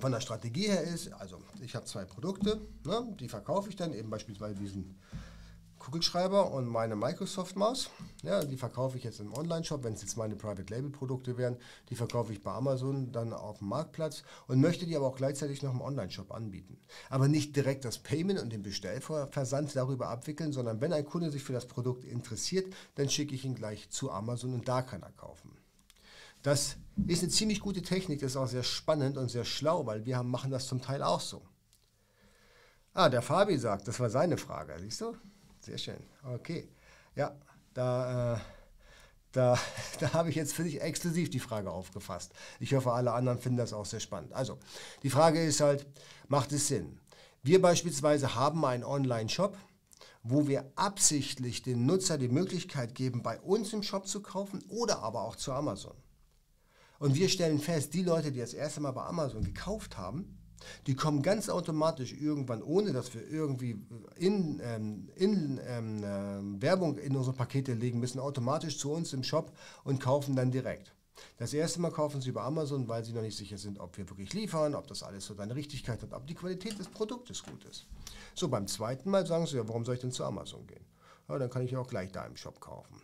[0.00, 3.92] von der Strategie her ist, also ich habe zwei Produkte, ne, die verkaufe ich dann
[3.92, 4.96] eben beispielsweise diesen
[5.82, 7.90] Kugelschreiber und meine Microsoft-Maus.
[8.22, 11.56] Ja, die verkaufe ich jetzt im Online-Shop, wenn es jetzt meine Private-Label-Produkte wären.
[11.90, 15.60] Die verkaufe ich bei Amazon dann auf dem Marktplatz und möchte die aber auch gleichzeitig
[15.60, 16.78] noch im Online-Shop anbieten.
[17.10, 21.42] Aber nicht direkt das Payment und den Bestellversand darüber abwickeln, sondern wenn ein Kunde sich
[21.42, 25.10] für das Produkt interessiert, dann schicke ich ihn gleich zu Amazon und da kann er
[25.10, 25.50] kaufen.
[26.44, 26.76] Das
[27.08, 30.16] ist eine ziemlich gute Technik, das ist auch sehr spannend und sehr schlau, weil wir
[30.16, 31.42] haben, machen das zum Teil auch so.
[32.94, 35.16] Ah, der Fabi sagt, das war seine Frage, siehst du?
[35.64, 36.02] Sehr schön.
[36.24, 36.68] Okay.
[37.14, 37.36] Ja,
[37.72, 38.38] da, äh,
[39.30, 39.58] da,
[40.00, 42.32] da habe ich jetzt für dich exklusiv die Frage aufgefasst.
[42.58, 44.32] Ich hoffe, alle anderen finden das auch sehr spannend.
[44.32, 44.58] Also,
[45.02, 45.86] die Frage ist halt,
[46.28, 46.98] macht es Sinn?
[47.42, 49.56] Wir beispielsweise haben einen Online-Shop,
[50.24, 55.00] wo wir absichtlich den Nutzer die Möglichkeit geben, bei uns im Shop zu kaufen oder
[55.00, 55.96] aber auch zu Amazon.
[56.98, 60.38] Und wir stellen fest, die Leute, die das erste Mal bei Amazon gekauft haben,
[60.86, 63.80] Die kommen ganz automatisch irgendwann, ohne dass wir irgendwie
[64.16, 69.22] in, ähm, in ähm, äh, Werbung in unsere Pakete legen müssen, automatisch zu uns im
[69.22, 69.52] Shop
[69.84, 70.94] und kaufen dann direkt.
[71.38, 74.08] Das erste Mal kaufen sie über Amazon, weil sie noch nicht sicher sind, ob wir
[74.08, 77.64] wirklich liefern, ob das alles so seine Richtigkeit hat, ob die Qualität des Produktes gut
[77.64, 77.86] ist.
[78.34, 80.84] So, beim zweiten Mal sagen sie, ja, warum soll ich denn zu Amazon gehen?
[81.28, 83.00] Ja, dann kann ich auch gleich da im Shop kaufen.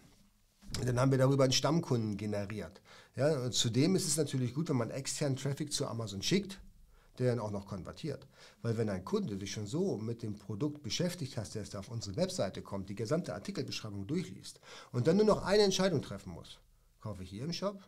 [0.84, 2.80] Dann haben wir darüber einen Stammkunden generiert.
[3.16, 6.60] Ja, zudem ist es natürlich gut, wenn man externen Traffic zu Amazon schickt,
[7.18, 8.26] der dann auch noch konvertiert.
[8.62, 12.16] Weil wenn ein Kunde sich schon so mit dem Produkt beschäftigt hat, der auf unsere
[12.16, 14.60] Webseite kommt, die gesamte Artikelbeschreibung durchliest
[14.92, 16.58] und dann nur noch eine Entscheidung treffen muss,
[17.00, 17.82] kaufe ich hier im Shop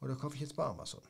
[0.00, 1.02] oder kaufe ich jetzt bei Amazon?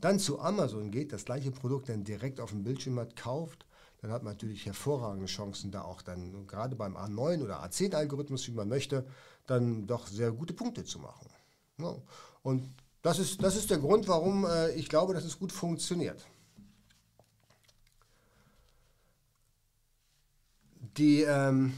[0.00, 3.66] Dann zu Amazon geht, das gleiche Produkt dann direkt auf dem Bildschirm hat, kauft,
[4.02, 8.52] dann hat man natürlich hervorragende Chancen, da auch dann gerade beim A9 oder A10-Algorithmus, wie
[8.52, 9.06] man möchte,
[9.46, 11.30] dann doch sehr gute Punkte zu machen.
[11.78, 11.96] Ja.
[12.42, 12.68] Und
[13.02, 16.26] das ist, das ist der Grund, warum äh, ich glaube, dass es gut funktioniert.
[20.96, 21.74] Die, ähm,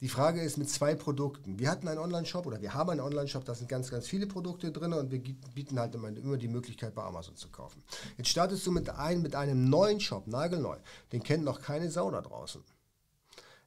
[0.00, 1.58] die Frage ist mit zwei Produkten.
[1.58, 4.72] Wir hatten einen Online-Shop oder wir haben einen Online-Shop, da sind ganz, ganz viele Produkte
[4.72, 5.20] drin und wir
[5.54, 7.82] bieten halt immer, die Möglichkeit, bei Amazon zu kaufen.
[8.16, 10.76] Jetzt startest du mit, ein, mit einem neuen Shop, nagelneu.
[11.12, 12.62] Den kennt noch keine Sau da draußen.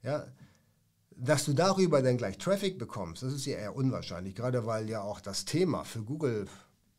[0.02, 0.26] Ja,
[1.16, 5.02] dass du darüber dann gleich Traffic bekommst, das ist ja eher unwahrscheinlich, gerade weil ja
[5.02, 6.48] auch das Thema für Google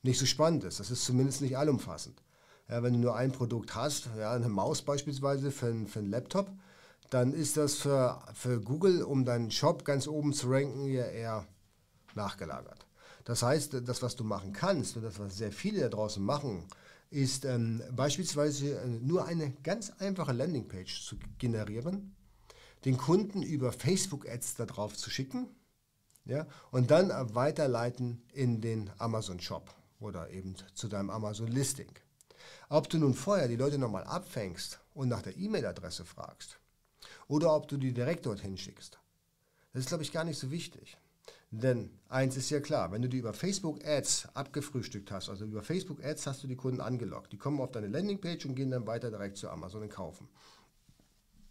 [0.02, 0.78] nicht so spannend ist.
[0.78, 2.22] Das ist zumindest nicht allumfassend.
[2.68, 6.50] Ja, wenn du nur ein Produkt hast, ja, eine Maus beispielsweise für, für einen Laptop,
[7.10, 11.46] dann ist das für, für Google, um deinen Shop ganz oben zu ranken, ja eher
[12.14, 12.86] nachgelagert.
[13.24, 16.66] Das heißt, das, was du machen kannst und das, was sehr viele da draußen machen,
[17.10, 22.14] ist ähm, beispielsweise äh, nur eine ganz einfache Landingpage zu generieren,
[22.84, 25.48] den Kunden über Facebook-Ads darauf zu schicken
[26.24, 31.90] ja, und dann weiterleiten in den Amazon-Shop oder eben zu deinem Amazon-Listing.
[32.68, 36.58] Ob du nun vorher die Leute nochmal abfängst und nach der E-Mail-Adresse fragst,
[37.28, 38.98] oder ob du die direkt dorthin schickst.
[39.72, 40.96] Das ist, glaube ich, gar nicht so wichtig.
[41.50, 45.62] Denn eins ist ja klar, wenn du die über Facebook Ads abgefrühstückt hast, also über
[45.62, 47.32] Facebook Ads hast du die Kunden angelockt.
[47.32, 50.28] Die kommen auf deine Landingpage und gehen dann weiter direkt zu Amazon und kaufen.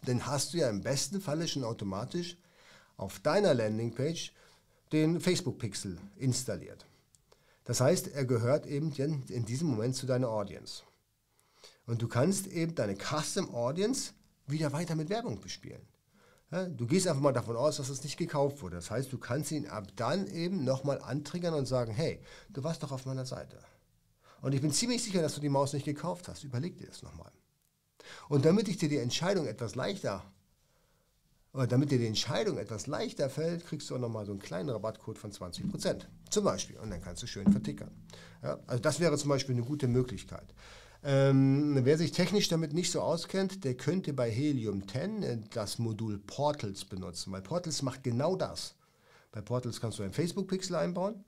[0.04, 2.36] Dann hast du ja im besten Falle schon automatisch
[2.96, 4.32] auf deiner Landingpage
[4.92, 6.86] den Facebook-Pixel installiert.
[7.64, 10.82] Das heißt, er gehört eben in diesem Moment zu deiner Audience.
[11.86, 14.12] Und du kannst eben deine Custom Audience
[14.46, 15.82] wieder weiter mit Werbung bespielen.
[16.76, 18.76] Du gehst einfach mal davon aus, dass es nicht gekauft wurde.
[18.76, 22.82] Das heißt, du kannst ihn ab dann eben nochmal antriggern und sagen, hey, du warst
[22.82, 23.58] doch auf meiner Seite.
[24.40, 26.44] Und ich bin ziemlich sicher, dass du die Maus nicht gekauft hast.
[26.44, 27.32] Überleg dir das nochmal.
[28.28, 30.22] Und damit ich dir die Entscheidung etwas leichter,
[31.52, 34.68] oder damit dir die Entscheidung etwas leichter fällt, kriegst du auch nochmal so einen kleinen
[34.70, 36.02] Rabattcode von 20%.
[36.28, 36.76] Zum Beispiel.
[36.78, 37.90] Und dann kannst du schön vertickern.
[38.42, 40.52] Ja, also das wäre zum Beispiel eine gute Möglichkeit.
[41.06, 45.78] Ähm, wer sich technisch damit nicht so auskennt, der könnte bei Helium 10 äh, das
[45.78, 48.74] Modul Portals benutzen, weil Portals macht genau das.
[49.30, 51.22] Bei Portals kannst du einen Facebook-Pixel einbauen.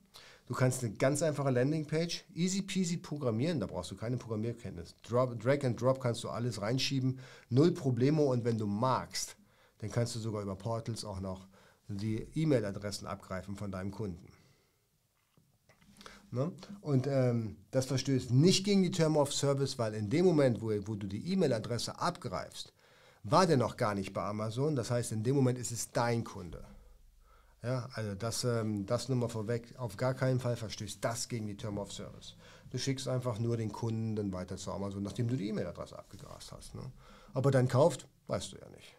[0.47, 4.95] Du kannst eine ganz einfache Landingpage easy peasy programmieren, da brauchst du keine Programmierkenntnis.
[5.03, 7.19] Drop, Drag and Drop kannst du alles reinschieben,
[7.51, 9.37] null Probleme und wenn du magst,
[9.79, 11.49] dann kannst du sogar über Portals auch noch
[11.89, 14.27] die E-Mail-Adressen abgreifen von deinem Kunden.
[16.31, 16.53] Ne?
[16.81, 20.71] Und ähm, das verstößt nicht gegen die Term of Service, weil in dem Moment, wo,
[20.87, 22.73] wo du die E-Mail-Adresse abgreifst,
[23.23, 24.77] war der noch gar nicht bei Amazon.
[24.77, 26.65] Das heißt, in dem Moment ist es dein Kunde.
[27.63, 31.47] Ja, also das, ähm, das nur mal vorweg, auf gar keinen Fall verstößt das gegen
[31.47, 32.37] die Term of Service.
[32.71, 36.53] Du schickst einfach nur den Kunden dann weiter zu Amazon, nachdem du die E-Mail-Adresse abgegrast
[36.53, 36.75] hast.
[36.75, 36.83] Ne?
[37.35, 38.96] Ob er dann kauft, weißt du ja nicht.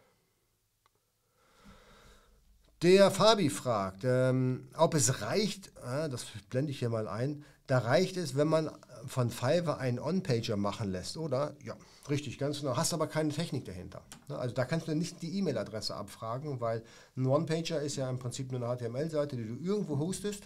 [2.84, 7.80] Der Fabi fragt, ähm, ob es reicht, äh, das blende ich hier mal ein, da
[7.80, 8.70] reicht es, wenn man
[9.08, 11.56] von Fiverr einen On-Pager machen lässt, oder?
[11.63, 11.76] Ja,
[12.08, 12.78] richtig, ganz genau.
[12.78, 14.04] Hast aber keine Technik dahinter.
[14.28, 14.38] Ne?
[14.38, 16.84] Also da kannst du nicht die E-Mail-Adresse abfragen, weil
[17.16, 20.44] ein One-Pager ist ja im Prinzip nur eine HTML-Seite, die du irgendwo hostest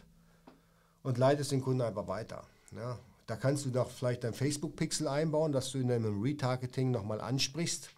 [1.03, 2.45] und leitest den Kunden einfach weiter.
[2.73, 2.97] Ja?
[3.27, 7.89] Da kannst du doch vielleicht dein Facebook-Pixel einbauen, dass du in deinem Retargeting nochmal ansprichst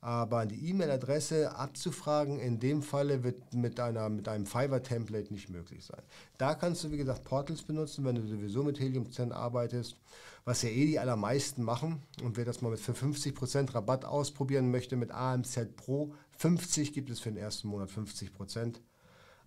[0.00, 5.84] aber die E-Mail-Adresse abzufragen, in dem Falle wird mit, einer, mit einem Fiverr-Template nicht möglich
[5.84, 6.02] sein.
[6.36, 9.96] Da kannst du, wie gesagt, Portals benutzen, wenn du sowieso mit Helium 10 arbeitest,
[10.44, 12.00] was ja eh die allermeisten machen.
[12.22, 17.10] Und wer das mal mit für 50% Rabatt ausprobieren möchte mit AMZ Pro, 50 gibt
[17.10, 18.76] es für den ersten Monat 50%.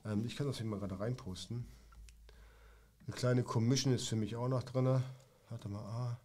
[0.06, 1.66] Ähm, ich kann das hier mal gerade reinposten.
[3.08, 5.02] Eine kleine Commission ist für mich auch noch drin.
[5.50, 6.20] Warte mal, ah,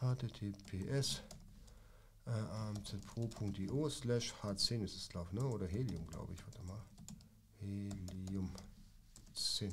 [0.00, 1.22] https
[2.28, 5.46] äh, amzpro.io slash H10 ist es, glaube ich, ne?
[5.46, 6.44] oder Helium, glaube ich.
[6.44, 6.82] Warte mal.
[7.60, 8.50] Helium
[9.34, 9.72] 10.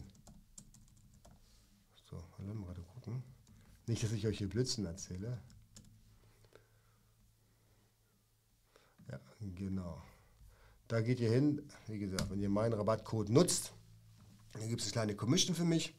[2.10, 3.24] So, lassen wir gerade gucken.
[3.88, 5.40] Nicht, dass ich euch hier Blitzen erzähle.
[9.10, 10.02] Ja, genau.
[10.88, 11.62] Da geht ihr hin.
[11.88, 13.74] Wie gesagt, wenn ihr meinen Rabattcode nutzt,
[14.54, 15.94] dann gibt es eine kleine Commission für mich.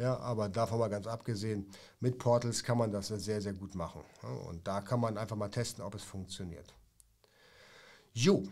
[0.00, 1.66] Ja, aber davon mal ganz abgesehen,
[2.00, 4.00] mit Portals kann man das sehr, sehr gut machen.
[4.48, 6.72] Und da kann man einfach mal testen, ob es funktioniert.
[8.14, 8.42] Jo,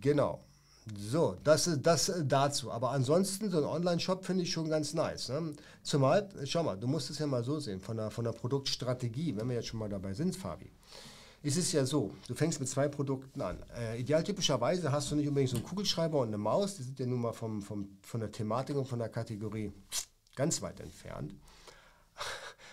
[0.00, 0.42] genau.
[0.96, 2.72] So, das ist das dazu.
[2.72, 5.28] Aber ansonsten, so ein Online-Shop finde ich schon ganz nice.
[5.28, 5.52] Ne?
[5.82, 9.36] Zumal, schau mal, du musst es ja mal so sehen, von der, von der Produktstrategie,
[9.36, 10.72] wenn wir jetzt schon mal dabei sind, Fabi.
[11.42, 13.62] Ist es ja so, du fängst mit zwei Produkten an.
[13.78, 17.04] Äh, idealtypischerweise hast du nicht unbedingt so einen Kugelschreiber und eine Maus, die sind ja
[17.04, 19.70] nun mal vom, vom, von der Thematik und von der Kategorie
[20.34, 21.34] ganz weit entfernt.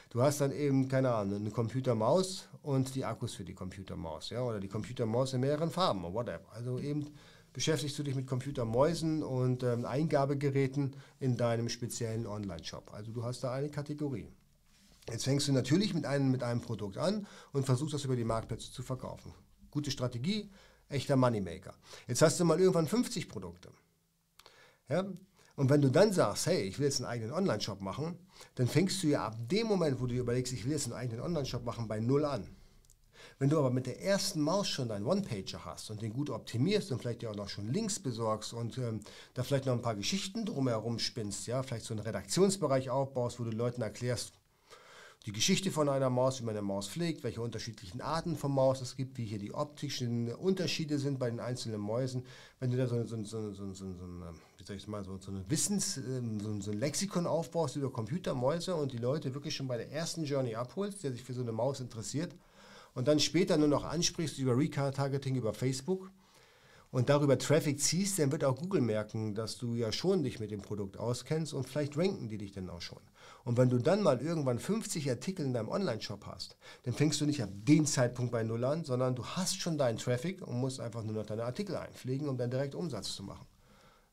[0.10, 4.42] Du hast dann eben, keine Ahnung, eine Computermaus und die Akkus für die Computermaus, ja,
[4.42, 6.52] oder die Computermaus in mehreren Farben, whatever.
[6.52, 7.08] Also eben
[7.54, 12.94] beschäftigst du dich mit Computermäusen und ähm, Eingabegeräten in deinem speziellen Online-Shop.
[12.94, 14.28] Also du hast da eine Kategorie.
[15.10, 18.24] Jetzt fängst du natürlich mit einem, mit einem Produkt an und versuchst das über die
[18.24, 19.34] Marktplätze zu verkaufen.
[19.72, 20.50] Gute Strategie,
[20.90, 21.74] echter Moneymaker.
[22.08, 23.72] Jetzt hast du mal irgendwann 50 Produkte.
[24.90, 25.06] Ja?
[25.62, 28.18] Und wenn du dann sagst, hey, ich will jetzt einen eigenen Online-Shop machen,
[28.56, 30.96] dann fängst du ja ab dem Moment, wo du dir überlegst, ich will jetzt einen
[30.96, 32.48] eigenen Online-Shop machen, bei Null an.
[33.38, 36.92] Wenn du aber mit der ersten Maus schon deinen One-Pager hast und den gut optimierst
[36.92, 39.02] und vielleicht dir auch noch schon Links besorgst und ähm,
[39.36, 43.44] da vielleicht noch ein paar Geschichten drumherum spinnst, ja, vielleicht so einen Redaktionsbereich aufbaust, wo
[43.44, 44.34] du Leuten erklärst,
[45.28, 48.82] die Geschichte von einer Maus, wie man eine Maus pflegt, welche unterschiedlichen Arten von Maus
[48.82, 52.26] es gibt, wie hier die optischen Unterschiede sind bei den einzelnen Mäusen.
[52.60, 55.32] Wenn du da so, so, so, so, so, so, wie sag ich mal, so, so
[55.32, 59.68] ein Wissens, ähm, so, so ein Lexikon aufbaust über Computermäuse und die Leute wirklich schon
[59.68, 62.36] bei der ersten Journey abholst, der sich für so eine Maus interessiert,
[62.94, 66.12] und dann später nur noch ansprichst über Retargeting über Facebook
[66.92, 70.52] und darüber Traffic ziehst, dann wird auch Google merken, dass du ja schon dich mit
[70.52, 73.00] dem Produkt auskennst und vielleicht ranken die dich dann auch schon.
[73.46, 77.26] Und wenn du dann mal irgendwann 50 Artikel in deinem Online-Shop hast, dann fängst du
[77.26, 80.82] nicht ab dem Zeitpunkt bei Null an, sondern du hast schon deinen Traffic und musst
[80.82, 83.48] einfach nur noch deine Artikel einpflegen, um dann direkt Umsatz zu machen.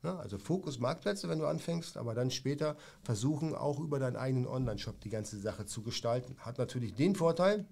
[0.03, 5.01] Also Fokus Marktplätze, wenn du anfängst, aber dann später versuchen auch über deinen eigenen Online-Shop
[5.01, 6.37] die ganze Sache zu gestalten.
[6.39, 7.67] Hat natürlich den Vorteil,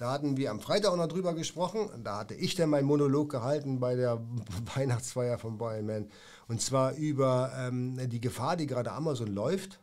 [0.00, 1.90] da hatten wir am Freitag auch noch drüber gesprochen.
[2.02, 4.20] Da hatte ich dann meinen Monolog gehalten bei der
[4.74, 6.08] Weihnachtsfeier von Man.
[6.48, 9.78] Und zwar über ähm, die Gefahr, die gerade Amazon läuft.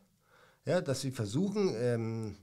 [0.65, 2.35] Ja, dass sie versuchen, ähm,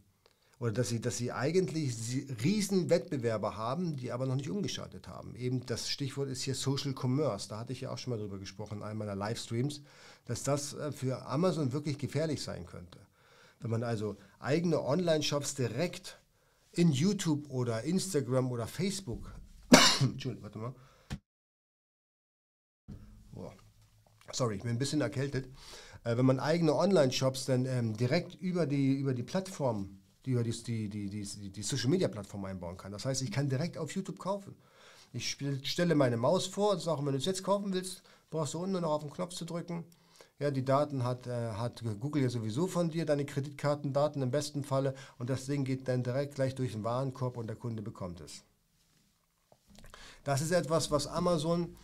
[0.58, 1.94] oder dass sie, dass sie eigentlich
[2.42, 5.34] riesen Wettbewerber haben, die aber noch nicht umgeschaltet haben.
[5.34, 7.48] Eben das Stichwort ist hier Social Commerce.
[7.48, 9.82] Da hatte ich ja auch schon mal drüber gesprochen in einem meiner Livestreams,
[10.26, 12.98] dass das äh, für Amazon wirklich gefährlich sein könnte.
[13.60, 16.18] Wenn man also eigene Online-Shops direkt
[16.72, 19.32] in YouTube oder Instagram oder Facebook.
[20.00, 20.74] Entschuldigung, warte mal.
[23.36, 23.50] Oh.
[24.32, 25.48] Sorry, ich bin ein bisschen erkältet.
[26.04, 30.88] Äh, wenn man eigene Online-Shops dann ähm, direkt über die, über die Plattform, die, die,
[30.88, 32.92] die, die, die Social-Media-Plattform einbauen kann.
[32.92, 34.54] Das heißt, ich kann direkt auf YouTube kaufen.
[35.12, 38.58] Ich stelle meine Maus vor und sage, wenn du es jetzt kaufen willst, brauchst du
[38.58, 39.84] unten noch auf den Knopf zu drücken
[40.38, 44.64] ja, die Daten hat, äh, hat Google ja sowieso von dir, deine Kreditkartendaten im besten
[44.64, 48.20] Falle und das Ding geht dann direkt gleich durch den Warenkorb und der Kunde bekommt
[48.20, 48.42] es.
[50.24, 51.76] Das ist etwas, was Amazon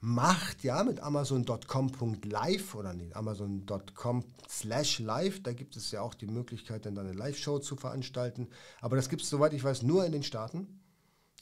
[0.00, 6.26] macht, ja, mit amazon.com.live oder nicht, amazon.com slash live, da gibt es ja auch die
[6.26, 8.48] Möglichkeit, dann eine Live-Show zu veranstalten,
[8.80, 10.80] aber das gibt es, soweit ich weiß, nur in den Staaten.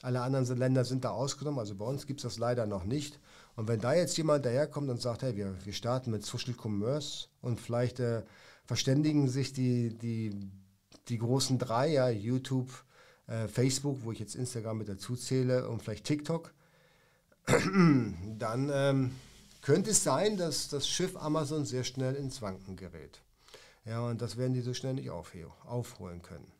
[0.03, 3.19] Alle anderen Länder sind da ausgenommen, also bei uns gibt es das leider noch nicht.
[3.55, 7.29] Und wenn da jetzt jemand daherkommt und sagt, hey, wir, wir starten mit Social Commerce
[7.41, 8.23] und vielleicht äh,
[8.65, 10.51] verständigen sich die, die,
[11.07, 12.69] die großen drei, ja, YouTube,
[13.25, 16.53] äh, Facebook, wo ich jetzt Instagram mit dazu zähle und vielleicht TikTok,
[18.37, 19.15] dann ähm,
[19.61, 23.21] könnte es sein, dass das Schiff Amazon sehr schnell ins Wanken gerät.
[23.85, 26.51] Ja, und das werden die so schnell nicht aufholen können.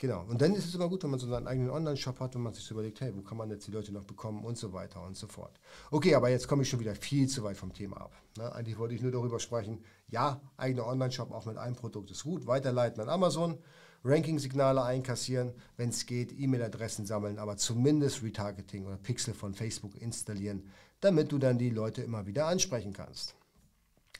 [0.00, 0.24] Genau.
[0.28, 2.54] Und dann ist es immer gut, wenn man so einen eigenen Online-Shop hat und man
[2.54, 5.02] sich so überlegt, hey, wo kann man jetzt die Leute noch bekommen und so weiter
[5.02, 5.60] und so fort.
[5.90, 8.12] Okay, aber jetzt komme ich schon wieder viel zu weit vom Thema ab.
[8.38, 8.50] Ne?
[8.54, 12.46] Eigentlich wollte ich nur darüber sprechen, ja, eigener Online-Shop auch mit einem Produkt ist gut,
[12.46, 13.58] weiterleiten an Amazon,
[14.04, 20.70] Ranking-Signale einkassieren, wenn es geht, E-Mail-Adressen sammeln, aber zumindest Retargeting oder Pixel von Facebook installieren,
[21.00, 23.34] damit du dann die Leute immer wieder ansprechen kannst.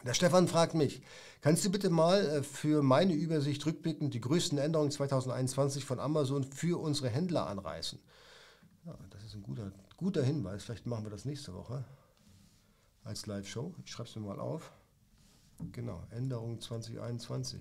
[0.04, 1.02] Der Stefan fragt mich,
[1.42, 6.44] kannst du bitte mal äh, für meine Übersicht rückblickend die größten Änderungen 2021 von Amazon
[6.44, 7.98] für unsere Händler anreißen?
[8.86, 10.64] Ja, das ist ein guter, guter Hinweis.
[10.64, 11.84] Vielleicht machen wir das nächste Woche
[13.04, 13.74] als Live-Show.
[13.84, 14.72] Ich schreibe es mir mal auf.
[15.72, 17.60] Genau, Änderungen 2021.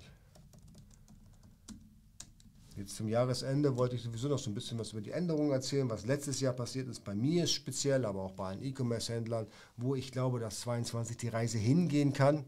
[2.80, 5.89] Jetzt zum Jahresende wollte ich sowieso noch so ein bisschen was über die Änderungen erzählen,
[5.89, 7.04] was letztes Jahr passiert ist.
[7.04, 11.58] Bei mir speziell, aber auch bei allen E-Commerce-Händlern, wo ich glaube, dass 22 die Reise
[11.58, 12.46] hingehen kann.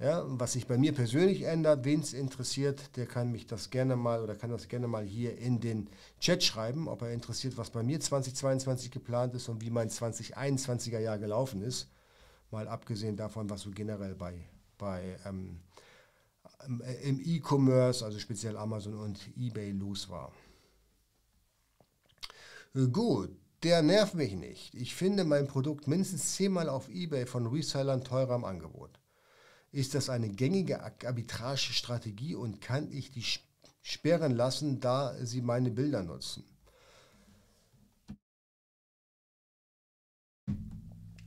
[0.00, 3.94] Ja, was sich bei mir persönlich ändert, wen es interessiert, der kann mich das gerne
[3.94, 5.88] mal oder kann das gerne mal hier in den
[6.18, 10.98] Chat schreiben, ob er interessiert, was bei mir 2022 geplant ist und wie mein 2021er
[10.98, 11.88] Jahr gelaufen ist.
[12.50, 14.34] Mal abgesehen davon, was so generell bei,
[14.76, 15.60] bei ähm,
[17.02, 20.32] im E-Commerce, also speziell Amazon und eBay los war.
[22.92, 23.30] Gut,
[23.62, 24.74] der nervt mich nicht.
[24.74, 29.00] Ich finde mein Produkt mindestens zehnmal auf eBay von Resellern teurer im Angebot.
[29.72, 33.24] Ist das eine gängige Arbitrage-Strategie und kann ich die
[33.82, 36.44] sperren lassen, da sie meine Bilder nutzen?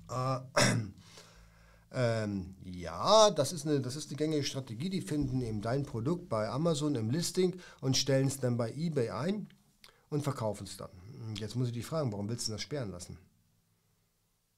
[0.10, 0.40] Äh,
[1.94, 4.90] ähm, ja, das ist, eine, das ist eine gängige Strategie.
[4.90, 9.10] Die finden eben dein Produkt bei Amazon im Listing und stellen es dann bei eBay
[9.10, 9.48] ein
[10.10, 10.90] und verkaufen es dann.
[11.36, 13.18] Jetzt muss ich dich fragen, warum willst du das sperren lassen?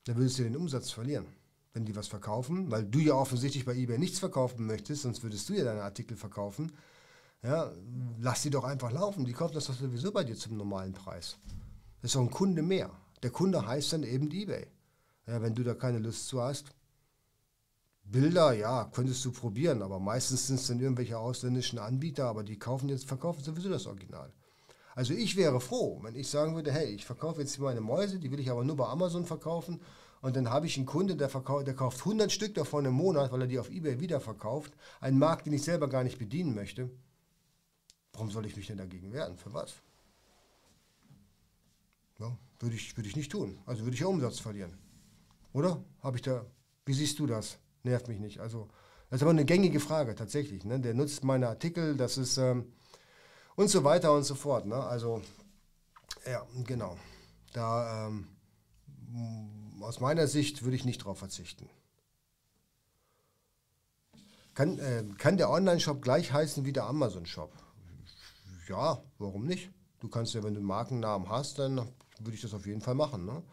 [0.06, 1.28] Da würdest du den Umsatz verlieren
[1.74, 5.50] wenn die was verkaufen, weil du ja offensichtlich bei eBay nichts verkaufen möchtest, sonst würdest
[5.50, 6.72] du ja deine Artikel verkaufen.
[7.42, 7.72] Ja,
[8.20, 9.26] lass die doch einfach laufen.
[9.26, 11.38] Die kaufen das doch sowieso bei dir zum normalen Preis.
[12.02, 12.92] Das ist doch ein Kunde mehr.
[13.24, 14.68] Der Kunde heißt dann eben eBay.
[15.26, 16.68] Ja, wenn du da keine Lust zu hast.
[18.04, 22.60] Bilder, ja, könntest du probieren, aber meistens sind es dann irgendwelche ausländischen Anbieter, aber die
[22.60, 24.32] kaufen jetzt, verkaufen sowieso das Original.
[24.96, 28.30] Also ich wäre froh, wenn ich sagen würde, hey, ich verkaufe jetzt meine Mäuse, die
[28.32, 29.80] will ich aber nur bei Amazon verkaufen
[30.24, 33.42] und dann habe ich einen Kunde, der, der kauft 100 Stück davon im Monat, weil
[33.42, 34.74] er die auf Ebay wiederverkauft.
[35.02, 36.90] Ein Markt, den ich selber gar nicht bedienen möchte.
[38.14, 39.36] Warum soll ich mich denn dagegen wehren?
[39.36, 39.74] Für was?
[42.20, 43.60] Ja, würde, ich, würde ich nicht tun.
[43.66, 44.78] Also würde ich ja Umsatz verlieren.
[45.52, 45.84] Oder?
[46.02, 46.46] Habe ich da.
[46.86, 47.60] Wie siehst du das?
[47.84, 48.40] Nervt mich nicht.
[48.40, 48.70] Also,
[49.10, 50.66] das ist aber eine gängige Frage tatsächlich.
[50.66, 50.80] Ne?
[50.80, 52.38] Der nutzt meine Artikel, das ist.
[52.38, 52.74] Ähm,
[53.56, 54.66] und so weiter und so fort.
[54.66, 54.76] Ne?
[54.76, 55.22] Also,
[56.26, 56.98] ja, genau.
[57.54, 58.08] Da.
[58.08, 58.28] Ähm,
[59.82, 61.70] aus meiner Sicht würde ich nicht darauf verzichten.
[64.54, 67.52] Kann, äh, kann der Online-Shop gleich heißen wie der Amazon-Shop?
[68.68, 69.72] Ja, warum nicht?
[70.00, 71.78] Du kannst ja, wenn du einen Markennamen hast, dann
[72.20, 73.26] würde ich das auf jeden Fall machen.
[73.26, 73.44] Ne?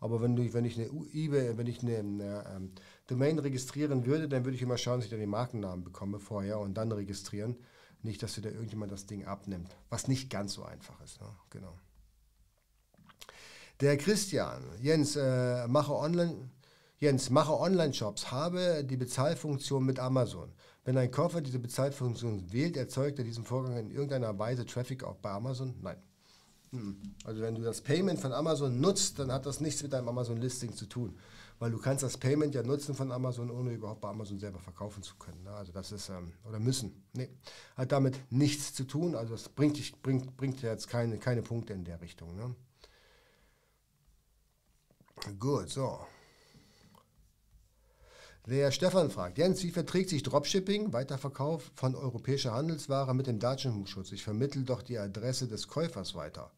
[0.00, 2.72] Aber wenn, du, wenn ich eine eBay, wenn ich eine, eine ähm,
[3.06, 6.58] Domain registrieren würde, dann würde ich immer schauen, dass ich da den Markennamen bekomme vorher
[6.58, 7.56] und dann registrieren.
[8.02, 9.76] Nicht, dass dir da irgendjemand das Ding abnimmt.
[9.90, 11.20] Was nicht ganz so einfach ist.
[11.20, 11.28] Ne?
[11.50, 11.78] Genau.
[13.80, 16.50] Der Christian, Jens, äh, mache Online.
[16.98, 20.50] Jens, mache Online-Shops, habe die Bezahlfunktion mit Amazon.
[20.84, 25.16] Wenn ein Käufer diese Bezahlfunktion wählt, erzeugt er diesen Vorgang in irgendeiner Weise Traffic auch
[25.16, 25.74] bei Amazon?
[25.82, 25.98] Nein.
[26.70, 26.96] Hm.
[27.24, 30.74] Also wenn du das Payment von Amazon nutzt, dann hat das nichts mit deinem Amazon-Listing
[30.74, 31.18] zu tun.
[31.58, 35.02] Weil du kannst das Payment ja nutzen von Amazon, ohne überhaupt bei Amazon selber verkaufen
[35.02, 35.42] zu können.
[35.42, 35.50] Ne?
[35.50, 37.04] Also das ist, ähm, oder müssen.
[37.14, 37.30] Nee,
[37.76, 39.14] hat damit nichts zu tun.
[39.14, 42.36] Also das bringt, dich, bringt, bringt jetzt keine, keine Punkte in der Richtung.
[42.36, 42.54] Ne?
[45.38, 45.98] Gut, so.
[48.46, 54.12] Der Stefan fragt, Jens, wie verträgt sich Dropshipping, Weiterverkauf von europäischer Handelsware mit dem Datenschutz?
[54.12, 56.52] Ich vermittle doch die Adresse des Käufers weiter.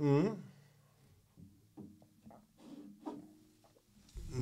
[0.00, 0.42] Mhm.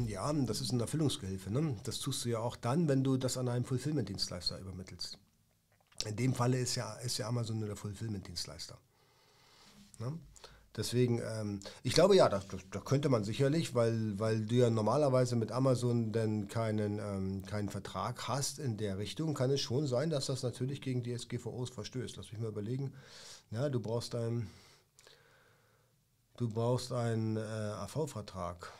[0.07, 1.51] Ja, das ist eine Erfüllungsgehilfe.
[1.51, 1.77] Ne?
[1.83, 5.18] Das tust du ja auch dann, wenn du das an einen Fulfillment-Dienstleister übermittelst.
[6.07, 8.79] In dem Falle ist ja, ist ja Amazon nur der Fulfillment-Dienstleister.
[9.99, 10.16] Ne?
[10.77, 12.40] Deswegen, ähm, ich glaube ja, da,
[12.71, 17.68] da, könnte man sicherlich, weil, weil du ja normalerweise mit Amazon dann keinen, ähm, keinen
[17.68, 21.71] Vertrag hast in der Richtung, kann es schon sein, dass das natürlich gegen die SGVOs
[21.71, 22.16] verstößt.
[22.16, 22.92] Lass mich mal überlegen.
[23.51, 24.49] Ja, du brauchst einen,
[26.38, 28.72] du brauchst einen äh, AV-Vertrag.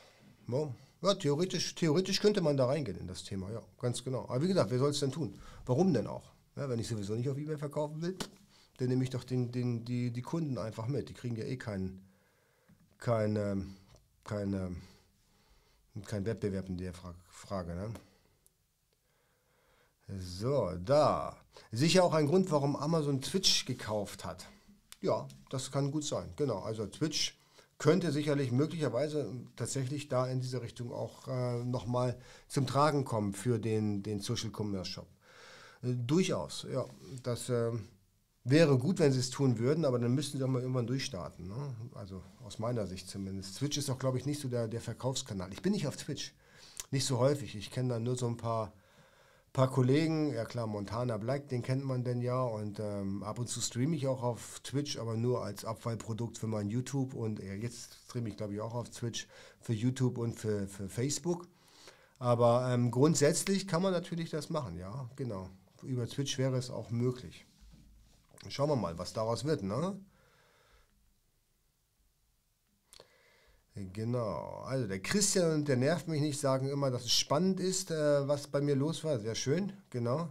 [0.47, 4.23] Ja, ja, theoretisch, theoretisch könnte man da reingehen in das Thema, ja, ganz genau.
[4.27, 5.39] Aber wie gesagt, wer soll es denn tun?
[5.65, 6.31] Warum denn auch?
[6.55, 8.17] Ja, wenn ich sowieso nicht auf Ebay verkaufen will,
[8.77, 11.09] dann nehme ich doch den, den, die, die Kunden einfach mit.
[11.09, 12.09] Die kriegen ja eh keinen
[12.97, 13.65] keine,
[14.23, 14.75] keine,
[16.05, 16.93] kein Wettbewerb in der
[17.29, 17.75] Frage.
[17.75, 17.93] Ne?
[20.19, 21.37] So, da.
[21.71, 24.45] Sicher auch ein Grund, warum Amazon Twitch gekauft hat.
[25.01, 26.33] Ja, das kann gut sein.
[26.35, 27.38] Genau, also Twitch
[27.79, 33.57] könnte sicherlich möglicherweise tatsächlich da in diese Richtung auch äh, nochmal zum Tragen kommen für
[33.57, 35.07] den, den Social Commerce Shop.
[35.81, 36.85] Äh, durchaus, ja.
[37.23, 37.71] Das, äh,
[38.45, 41.47] Wäre gut, wenn sie es tun würden, aber dann müssten sie auch mal irgendwann durchstarten.
[41.47, 41.75] Ne?
[41.93, 43.57] Also aus meiner Sicht zumindest.
[43.57, 45.51] Twitch ist auch, glaube ich, nicht so der, der Verkaufskanal.
[45.51, 46.33] Ich bin nicht auf Twitch.
[46.89, 47.55] Nicht so häufig.
[47.55, 48.73] Ich kenne da nur so ein paar,
[49.53, 50.33] paar Kollegen.
[50.33, 52.41] Ja klar, Montana Black, den kennt man denn ja.
[52.41, 56.47] Und ähm, ab und zu streame ich auch auf Twitch, aber nur als Abfallprodukt für
[56.47, 57.13] mein YouTube.
[57.13, 59.27] Und äh, jetzt streame ich, glaube ich, auch auf Twitch
[59.59, 61.47] für YouTube und für, für Facebook.
[62.19, 65.49] Aber ähm, grundsätzlich kann man natürlich das machen, ja, genau.
[65.83, 67.45] Über Twitch wäre es auch möglich.
[68.49, 69.97] Schauen wir mal, was daraus wird, ne?
[73.93, 74.63] Genau.
[74.65, 78.27] Also der Christian und der nervt mich nicht, sagen immer, dass es spannend ist, äh,
[78.27, 79.19] was bei mir los war.
[79.19, 80.29] Sehr schön, genau.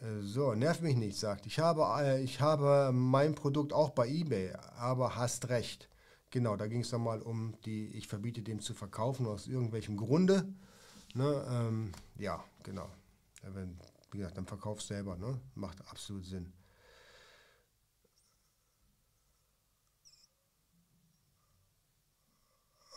[0.00, 1.46] Äh, so, nervt mich nicht, sagt.
[1.46, 5.88] Ich habe, äh, ich habe mein Produkt auch bei eBay, aber hast recht.
[6.30, 10.52] Genau, da ging es nochmal um die, ich verbiete dem zu verkaufen aus irgendwelchem Grunde.
[11.14, 12.90] Ne, ähm, ja, genau.
[14.10, 15.40] Wie gesagt, dann verkaufst selber, ne?
[15.54, 16.52] Macht absolut Sinn.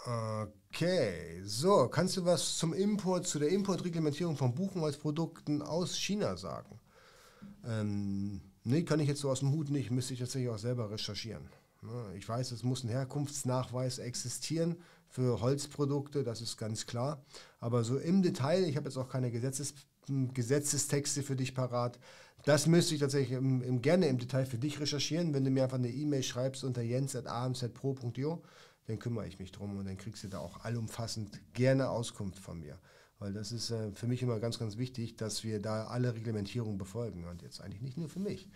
[0.10, 6.80] Okay, so, kannst du was zum Import, zu der Importreglementierung von Buchenholzprodukten aus China sagen?
[7.64, 10.90] Ähm, nee, kann ich jetzt so aus dem Hut nicht, müsste ich tatsächlich auch selber
[10.90, 11.48] recherchieren.
[11.84, 14.78] Ne, ich weiß, es muss ein Herkunftsnachweis existieren
[15.10, 17.24] für Holzprodukte, das ist ganz klar.
[17.60, 19.76] Aber so im Detail, ich habe jetzt auch keine Gesetzes,
[20.08, 22.00] Gesetzestexte für dich parat,
[22.46, 25.34] das müsste ich tatsächlich im, im, gerne im Detail für dich recherchieren.
[25.34, 28.42] Wenn du mir einfach eine E-Mail schreibst unter jens.amzpro.io,
[28.90, 32.60] dann kümmere ich mich drum und dann kriegst du da auch allumfassend gerne Auskunft von
[32.60, 32.80] mir.
[33.20, 36.80] Weil das ist äh, für mich immer ganz, ganz wichtig, dass wir da alle Reglementierungen
[36.80, 37.26] befolgen.
[37.26, 38.50] Und jetzt eigentlich nicht nur für mich.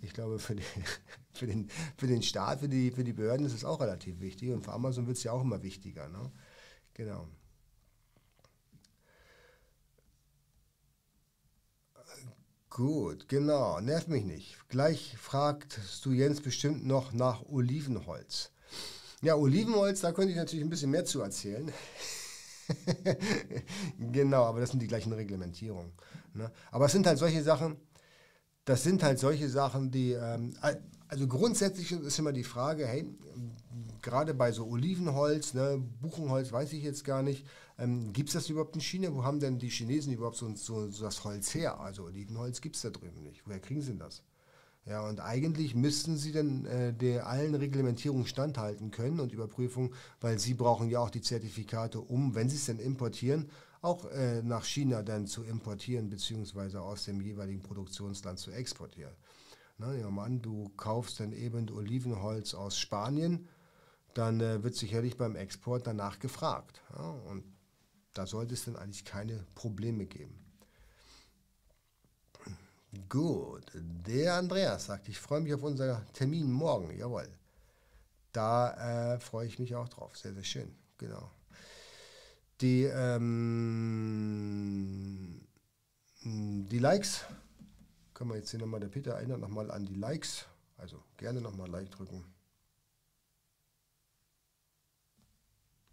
[0.00, 0.64] Ich glaube, für, die,
[1.32, 4.50] für, den, für den Staat, für die, für die Behörden ist es auch relativ wichtig.
[4.50, 6.08] Und für Amazon wird es ja auch immer wichtiger.
[6.08, 6.30] Ne?
[6.92, 7.26] Genau.
[12.68, 13.80] Gut, genau.
[13.80, 14.58] Nervt mich nicht.
[14.68, 18.52] Gleich fragst du Jens bestimmt noch nach Olivenholz.
[19.22, 21.72] Ja, Olivenholz, da könnte ich natürlich ein bisschen mehr zu erzählen.
[24.12, 25.92] genau, aber das sind die gleichen Reglementierungen.
[26.34, 26.50] Ne?
[26.70, 27.76] Aber es sind halt solche Sachen,
[28.64, 30.54] das sind halt solche Sachen, die, ähm,
[31.08, 33.06] also grundsätzlich ist immer die Frage, hey,
[34.02, 37.46] gerade bei so Olivenholz, ne, Buchenholz weiß ich jetzt gar nicht,
[37.78, 39.12] ähm, gibt es das überhaupt in China?
[39.14, 41.80] Wo haben denn die Chinesen überhaupt so, so, so das Holz her?
[41.80, 43.46] Also Olivenholz gibt es da drüben nicht.
[43.46, 44.22] Woher kriegen sie das?
[44.88, 50.38] Ja, und eigentlich müssten sie dann äh, der allen Reglementierungen standhalten können und Überprüfungen, weil
[50.38, 53.50] sie brauchen ja auch die Zertifikate, um, wenn sie es dann importieren,
[53.82, 59.12] auch äh, nach China dann zu importieren, beziehungsweise aus dem jeweiligen Produktionsland zu exportieren.
[59.76, 63.46] Na, ja, Mann, du kaufst dann eben Olivenholz aus Spanien,
[64.14, 66.82] dann äh, wird sicherlich beim Export danach gefragt.
[66.96, 67.44] Ja, und
[68.14, 70.47] da sollte es dann eigentlich keine Probleme geben.
[73.08, 76.96] Gut, der Andreas sagt, ich freue mich auf unseren Termin morgen.
[76.96, 77.28] Jawohl.
[78.32, 80.16] Da äh, freue ich mich auch drauf.
[80.16, 80.74] Sehr, sehr schön.
[80.96, 81.30] Genau.
[82.60, 83.78] Die, ähm,
[86.24, 87.24] die Likes,
[88.14, 90.46] können wir jetzt hier nochmal, der Peter erinnert nochmal an die Likes.
[90.78, 92.24] Also gerne nochmal Like drücken.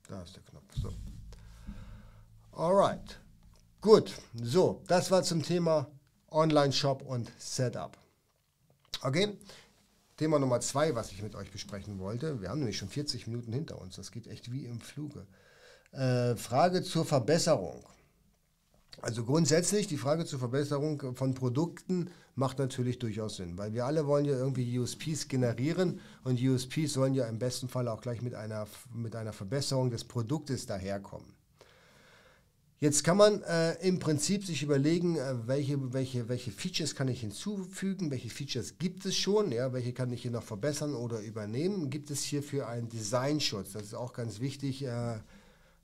[0.08, 0.76] Da ist der Knopf.
[0.76, 0.94] So.
[2.52, 3.20] Alright.
[3.82, 4.14] Gut.
[4.34, 5.88] So, das war zum Thema
[6.36, 7.98] Online-Shop und Setup.
[9.02, 9.38] Okay,
[10.18, 12.42] Thema Nummer zwei, was ich mit euch besprechen wollte.
[12.42, 13.96] Wir haben nämlich schon 40 Minuten hinter uns.
[13.96, 15.26] Das geht echt wie im Fluge.
[15.92, 17.84] Äh, Frage zur Verbesserung.
[19.02, 24.08] Also grundsätzlich, die Frage zur Verbesserung von Produkten macht natürlich durchaus Sinn, weil wir alle
[24.08, 28.36] wollen ja irgendwie USPs generieren und USPs sollen ja im besten Fall auch gleich mit
[28.36, 31.36] einer, mit einer Verbesserung des Produktes daherkommen.
[32.80, 37.22] Jetzt kann man äh, im Prinzip sich überlegen, äh, welche, welche, welche Features kann ich
[37.22, 41.90] hinzufügen, welche Features gibt es schon, ja, welche kann ich hier noch verbessern oder übernehmen.
[41.90, 43.72] Gibt es hierfür einen Designschutz?
[43.72, 45.20] Das ist auch ganz wichtig äh,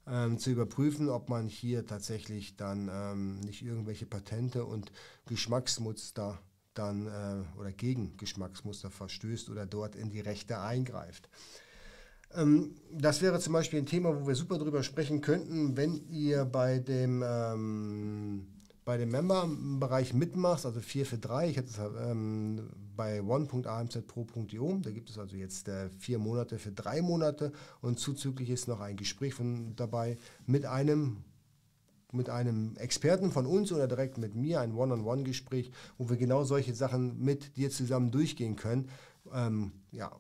[0.06, 4.92] ähm, zu überprüfen, ob man hier tatsächlich dann ähm, nicht irgendwelche Patente und
[5.28, 6.40] Geschmacksmuster
[6.74, 11.30] dann äh, oder gegen Geschmacksmuster verstößt oder dort in die Rechte eingreift.
[12.36, 16.46] Ähm, das wäre zum Beispiel ein Thema, wo wir super drüber sprechen könnten, wenn ihr
[16.46, 18.48] bei dem, ähm,
[18.86, 21.50] bei dem Member-Bereich mitmacht, also 4 für 3.
[21.50, 26.72] Ich hätte es ähm, bei one.amzpro.io, da gibt es also jetzt äh, vier Monate für
[26.72, 27.52] drei Monate.
[27.82, 31.24] Und zuzüglich ist noch ein Gespräch von dabei mit einem
[32.14, 36.76] mit einem Experten von uns oder direkt mit mir, ein One-on-One-Gespräch, wo wir genau solche
[36.76, 38.90] Sachen mit dir zusammen durchgehen können,
[39.34, 40.12] ähm, ja,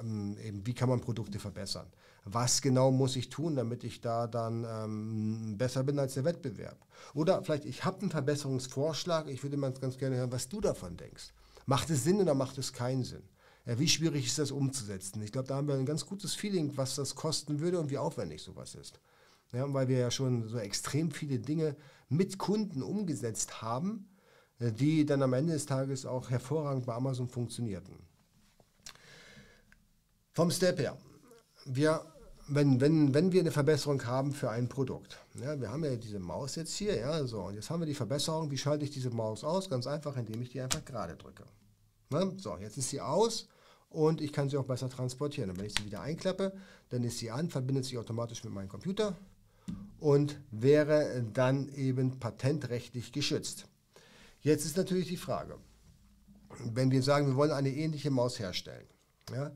[0.00, 1.86] ähm, eben, wie kann man Produkte verbessern?
[2.24, 6.78] Was genau muss ich tun, damit ich da dann ähm, besser bin als der Wettbewerb?
[7.14, 10.96] Oder vielleicht, ich habe einen Verbesserungsvorschlag, ich würde mal ganz gerne hören, was du davon
[10.96, 11.32] denkst.
[11.66, 13.22] Macht es Sinn oder macht es keinen Sinn?
[13.66, 15.22] Ja, wie schwierig ist das umzusetzen?
[15.22, 17.98] Ich glaube, da haben wir ein ganz gutes Feeling, was das kosten würde und wie
[17.98, 19.00] aufwendig sowas ist.
[19.52, 21.76] Ja, weil wir ja schon so extrem viele Dinge
[22.08, 24.08] mit Kunden umgesetzt haben,
[24.58, 28.09] äh, die dann am Ende des Tages auch hervorragend bei Amazon funktionierten.
[30.32, 30.96] Vom Step her.
[31.64, 32.04] Wir,
[32.48, 35.18] wenn, wenn, wenn wir eine Verbesserung haben für ein Produkt.
[35.34, 37.94] Ja, wir haben ja diese Maus jetzt hier, ja, so, und jetzt haben wir die
[37.94, 38.50] Verbesserung.
[38.50, 39.68] Wie schalte ich diese Maus aus?
[39.68, 41.44] Ganz einfach, indem ich die einfach gerade drücke.
[42.10, 42.32] Ne?
[42.38, 43.48] So, jetzt ist sie aus
[43.88, 45.50] und ich kann sie auch besser transportieren.
[45.50, 46.52] Und wenn ich sie wieder einklappe,
[46.90, 49.16] dann ist sie an, verbindet sich automatisch mit meinem Computer
[49.98, 53.66] und wäre dann eben patentrechtlich geschützt.
[54.42, 55.56] Jetzt ist natürlich die Frage,
[56.72, 58.86] wenn wir sagen, wir wollen eine ähnliche Maus herstellen,
[59.32, 59.52] ja,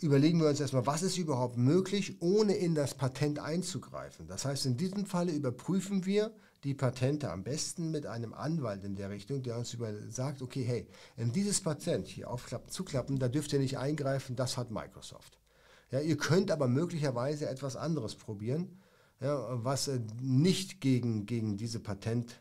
[0.00, 4.26] überlegen wir uns erstmal, was ist überhaupt möglich, ohne in das Patent einzugreifen.
[4.28, 6.32] Das heißt, in diesem Falle überprüfen wir
[6.64, 10.64] die Patente am besten mit einem Anwalt in der Richtung, der uns über sagt, okay,
[10.64, 15.38] hey, in dieses Patent hier aufklappen, zuklappen, da dürft ihr nicht eingreifen, das hat Microsoft.
[15.90, 18.78] Ja, ihr könnt aber möglicherweise etwas anderes probieren,
[19.20, 22.40] ja, was äh, nicht gegen, gegen, diese Patent,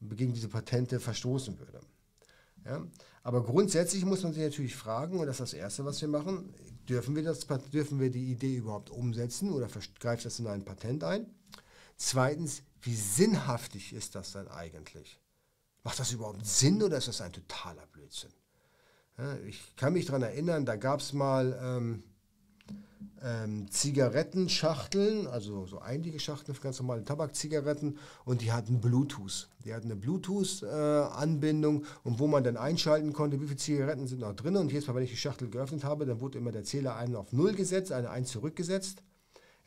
[0.00, 1.80] gegen diese Patente verstoßen würde.
[2.68, 2.86] Ja?
[3.22, 6.54] Aber grundsätzlich muss man sich natürlich fragen, und das ist das Erste, was wir machen,
[6.88, 9.68] dürfen wir, das, dürfen wir die Idee überhaupt umsetzen oder
[10.00, 11.26] greift das in ein Patent ein?
[11.96, 15.20] Zweitens, wie sinnhaftig ist das dann eigentlich?
[15.82, 18.32] Macht das überhaupt Sinn oder ist das ein totaler Blödsinn?
[19.16, 22.04] Ja, ich kann mich daran erinnern, da gab es mal ähm,
[23.22, 29.48] ähm, Zigarettenschachteln, also so einige Schachteln für ganz normale Tabakzigaretten und die hatten Bluetooth.
[29.64, 34.20] Die hatten eine Bluetooth-Anbindung äh, und wo man dann einschalten konnte, wie viele Zigaretten sind
[34.20, 36.64] noch drin und jedes Mal, wenn ich die Schachtel geöffnet habe, dann wurde immer der
[36.64, 39.02] Zähler einen auf 0 gesetzt, eine 1 zurückgesetzt.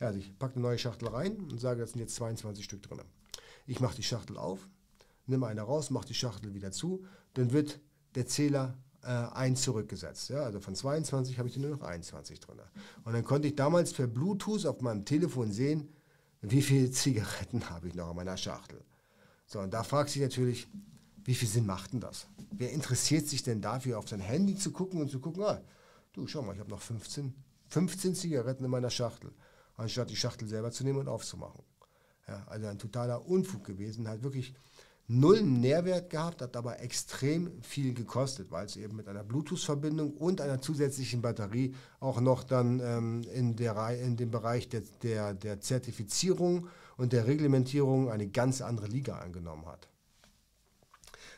[0.00, 2.82] Ja, also ich packe eine neue Schachtel rein und sage, das sind jetzt 22 Stück
[2.82, 3.00] drin.
[3.66, 4.68] Ich mache die Schachtel auf,
[5.26, 7.04] nehme eine raus, mache die Schachtel wieder zu,
[7.34, 7.80] dann wird
[8.14, 10.30] der Zähler äh, 1 zurückgesetzt.
[10.30, 10.42] Ja?
[10.42, 12.60] Also von 22 habe ich nur noch 21 drin.
[13.04, 15.88] Und dann konnte ich damals per Bluetooth auf meinem Telefon sehen,
[16.40, 18.82] wie viele Zigaretten habe ich noch in meiner Schachtel.
[19.46, 20.68] So, und da fragt sich natürlich,
[21.24, 22.26] wie viel Sinn macht denn das?
[22.50, 25.60] Wer interessiert sich denn dafür, auf sein Handy zu gucken und zu gucken, ah,
[26.12, 27.32] du, schau mal, ich habe noch 15,
[27.68, 29.32] 15 Zigaretten in meiner Schachtel,
[29.76, 31.62] anstatt die Schachtel selber zu nehmen und aufzumachen.
[32.26, 34.54] Ja, also ein totaler Unfug gewesen, halt wirklich
[35.12, 40.40] null Nährwert gehabt, hat aber extrem viel gekostet, weil es eben mit einer Bluetooth-Verbindung und
[40.40, 45.60] einer zusätzlichen Batterie auch noch dann ähm, in, der, in dem Bereich der, der, der
[45.60, 49.88] Zertifizierung und der Reglementierung eine ganz andere Liga angenommen hat.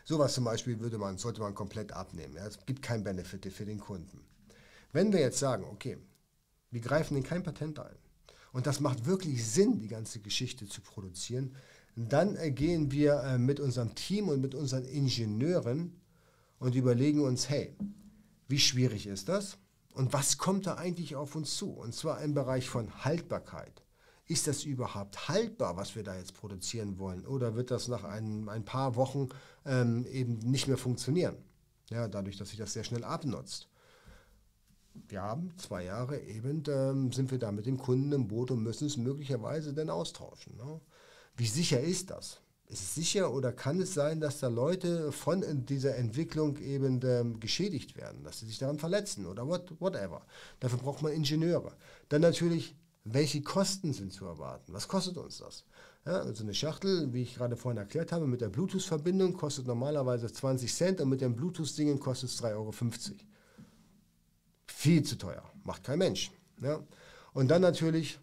[0.04, 2.36] Sowas zum Beispiel würde man, sollte man komplett abnehmen.
[2.36, 2.46] Ja.
[2.46, 4.20] Es gibt kein Benefit für den Kunden.
[4.92, 5.98] Wenn wir jetzt sagen, okay,
[6.70, 7.96] wir greifen in kein Patent ein
[8.52, 11.56] und das macht wirklich Sinn, die ganze Geschichte zu produzieren,
[11.96, 16.00] dann gehen wir äh, mit unserem Team und mit unseren Ingenieuren
[16.58, 17.76] und überlegen uns, hey,
[18.48, 19.58] wie schwierig ist das?
[19.92, 21.70] Und was kommt da eigentlich auf uns zu?
[21.70, 23.82] Und zwar im Bereich von Haltbarkeit.
[24.26, 27.26] Ist das überhaupt haltbar, was wir da jetzt produzieren wollen?
[27.26, 29.28] Oder wird das nach ein, ein paar Wochen
[29.64, 31.36] ähm, eben nicht mehr funktionieren?
[31.90, 33.68] Ja, dadurch, dass sich das sehr schnell abnutzt.
[35.08, 38.62] Wir haben zwei Jahre eben, ähm, sind wir da mit dem Kunden im Boot und
[38.62, 40.56] müssen es möglicherweise dann austauschen.
[40.56, 40.80] Ne?
[41.36, 42.40] Wie sicher ist das?
[42.66, 47.38] Ist es sicher oder kann es sein, dass da Leute von dieser Entwicklung eben ähm,
[47.38, 50.22] geschädigt werden, dass sie sich daran verletzen oder what, whatever?
[50.60, 51.72] Dafür braucht man Ingenieure.
[52.08, 52.74] Dann natürlich,
[53.04, 54.72] welche Kosten sind zu erwarten?
[54.72, 55.64] Was kostet uns das?
[56.06, 60.30] Ja, also eine Schachtel, wie ich gerade vorhin erklärt habe, mit der Bluetooth-Verbindung kostet normalerweise
[60.30, 62.72] 20 Cent und mit dem Bluetooth-Dingen kostet es 3,50 Euro.
[64.66, 66.30] Viel zu teuer, macht kein Mensch.
[66.62, 66.82] Ja.
[67.32, 68.18] Und dann natürlich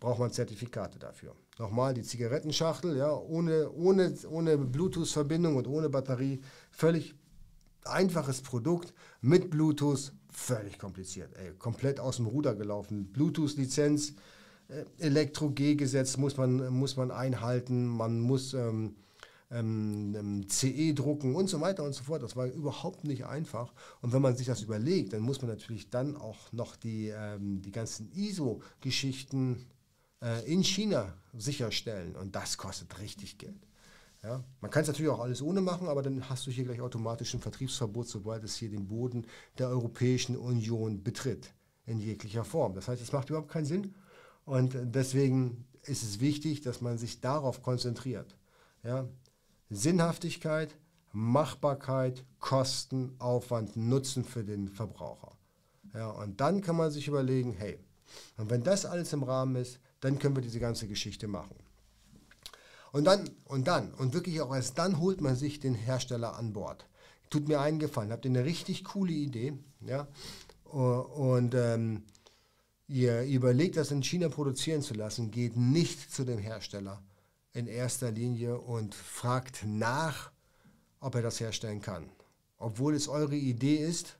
[0.00, 1.34] braucht man Zertifikate dafür.
[1.58, 6.40] Nochmal die Zigarettenschachtel, ja, ohne, ohne, ohne Bluetooth-Verbindung und ohne Batterie.
[6.72, 7.14] Völlig
[7.84, 11.32] einfaches Produkt mit Bluetooth, völlig kompliziert.
[11.36, 13.12] Ey, komplett aus dem Ruder gelaufen.
[13.12, 14.14] Bluetooth-Lizenz,
[14.68, 17.86] äh, Elektro-G-Gesetz muss man, muss man einhalten.
[17.86, 18.96] Man muss ähm,
[19.52, 22.22] ähm, ähm CE drucken und so weiter und so fort.
[22.24, 23.72] Das war überhaupt nicht einfach.
[24.00, 27.62] Und wenn man sich das überlegt, dann muss man natürlich dann auch noch die, ähm,
[27.62, 29.64] die ganzen ISO-Geschichten
[30.24, 32.16] äh, in China sicherstellen.
[32.16, 33.66] Und das kostet richtig Geld.
[34.22, 34.42] Ja?
[34.60, 37.34] Man kann es natürlich auch alles ohne machen, aber dann hast du hier gleich automatisch
[37.34, 39.26] ein Vertriebsverbot, sobald es hier den Boden
[39.58, 41.52] der Europäischen Union betritt,
[41.86, 42.74] in jeglicher Form.
[42.74, 43.94] Das heißt, es macht überhaupt keinen Sinn.
[44.46, 48.36] Und deswegen ist es wichtig, dass man sich darauf konzentriert.
[48.82, 49.06] Ja?
[49.70, 50.74] Sinnhaftigkeit,
[51.12, 55.36] Machbarkeit, Kosten, Aufwand, Nutzen für den Verbraucher.
[55.94, 57.78] Ja, und dann kann man sich überlegen, hey,
[58.36, 61.56] und wenn das alles im Rahmen ist, dann können wir diese ganze Geschichte machen.
[62.92, 66.52] Und dann, und dann, und wirklich auch erst dann holt man sich den Hersteller an
[66.52, 66.86] Bord.
[67.30, 70.06] Tut mir einen Gefallen, habt ihr eine richtig coole Idee, ja,
[70.64, 72.02] und ähm,
[72.86, 77.02] ihr überlegt, das in China produzieren zu lassen, geht nicht zu dem Hersteller
[77.54, 80.30] in erster Linie und fragt nach,
[81.00, 82.10] ob er das herstellen kann.
[82.58, 84.18] Obwohl es eure Idee ist,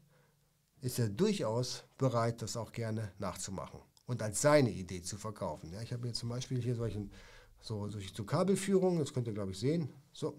[0.80, 5.72] ist er durchaus bereit, das auch gerne nachzumachen und als seine Idee zu verkaufen.
[5.72, 7.10] Ja, ich habe hier zum Beispiel hier solchen,
[7.60, 9.88] so, solche so Kabelführungen, das könnt ihr glaube ich sehen.
[10.12, 10.34] So,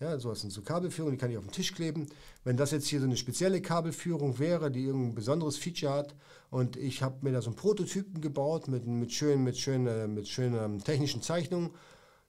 [0.00, 2.06] Ja, sowas sind so Kabelführungen, die kann ich auf den Tisch kleben.
[2.44, 6.14] Wenn das jetzt hier so eine spezielle Kabelführung wäre, die irgendein besonderes Feature hat
[6.50, 10.28] und ich habe mir da so einen Prototypen gebaut mit, mit schönen, mit schönen, mit
[10.28, 11.70] schönen technischen Zeichnungen,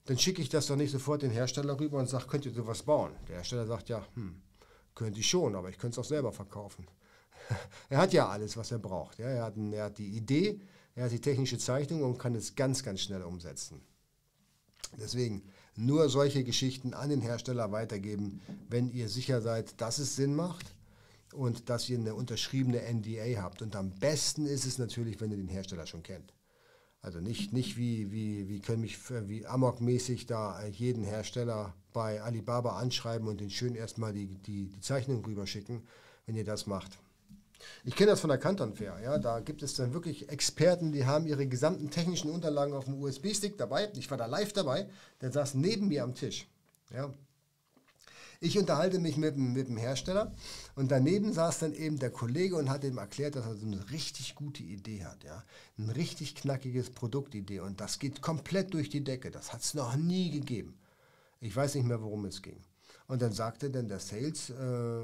[0.06, 2.82] dann schicke ich das doch nicht sofort den Hersteller rüber und sage, könnt ihr sowas
[2.82, 3.12] bauen?
[3.28, 4.40] Der Hersteller sagt ja, hm,
[4.94, 6.86] könnte ich schon, aber ich könnte es auch selber verkaufen.
[7.88, 9.18] Er hat ja alles, was er braucht.
[9.18, 10.60] Ja, er, hat, er hat die Idee,
[10.94, 13.80] er hat die technische Zeichnung und kann es ganz, ganz schnell umsetzen.
[14.98, 15.42] Deswegen
[15.76, 20.74] nur solche Geschichten an den Hersteller weitergeben, wenn ihr sicher seid, dass es Sinn macht
[21.32, 23.62] und dass ihr eine unterschriebene NDA habt.
[23.62, 26.34] Und am besten ist es natürlich, wenn ihr den Hersteller schon kennt.
[27.02, 32.76] Also nicht, nicht wie, wie, wie können mich wie Amok-mäßig da jeden Hersteller bei Alibaba
[32.78, 35.82] anschreiben und den schön erstmal die, die, die Zeichnung rüberschicken,
[36.26, 36.98] wenn ihr das macht.
[37.84, 38.98] Ich kenne das von der Canton Fair.
[39.02, 43.00] Ja, da gibt es dann wirklich Experten, die haben ihre gesamten technischen Unterlagen auf dem
[43.00, 43.90] USB-Stick dabei.
[43.94, 44.88] Ich war da live dabei.
[45.20, 46.48] Der saß neben mir am Tisch.
[46.92, 47.12] Ja.
[48.42, 50.32] Ich unterhalte mich mit, mit dem Hersteller
[50.74, 53.90] und daneben saß dann eben der Kollege und hat ihm erklärt, dass er so eine
[53.90, 55.24] richtig gute Idee hat.
[55.24, 55.44] Ja?
[55.78, 59.30] Ein richtig knackiges Produktidee und das geht komplett durch die Decke.
[59.30, 60.78] Das hat es noch nie gegeben.
[61.42, 62.62] Ich weiß nicht mehr, worum es ging.
[63.10, 65.02] Und dann sagte dann der Sales äh,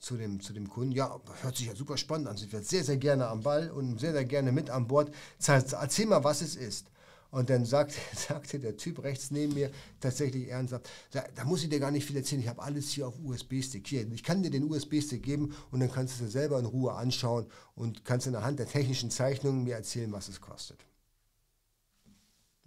[0.00, 2.82] zu, dem, zu dem Kunden, ja, hört sich ja super spannend an, ich werde sehr,
[2.82, 5.14] sehr gerne am Ball und sehr, sehr gerne mit an Bord.
[5.46, 6.88] Erzähl mal, was es ist.
[7.30, 9.70] Und dann sagt, sagte der Typ rechts neben mir
[10.00, 13.06] tatsächlich ernsthaft, da, da muss ich dir gar nicht viel erzählen, ich habe alles hier
[13.06, 13.86] auf USB-Stick.
[13.86, 16.66] Hier, ich kann dir den USB-Stick geben und dann kannst du es dir selber in
[16.66, 20.84] Ruhe anschauen und kannst in der Hand der technischen Zeichnungen mir erzählen, was es kostet.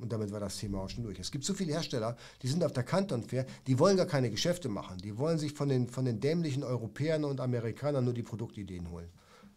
[0.03, 1.17] Und damit war das Thema auch schon durch.
[1.17, 4.29] Es gibt so viele Hersteller, die sind auf der Canton Fair, die wollen gar keine
[4.29, 4.97] Geschäfte machen.
[4.97, 9.09] Die wollen sich von den, von den dämlichen Europäern und Amerikanern nur die Produktideen holen.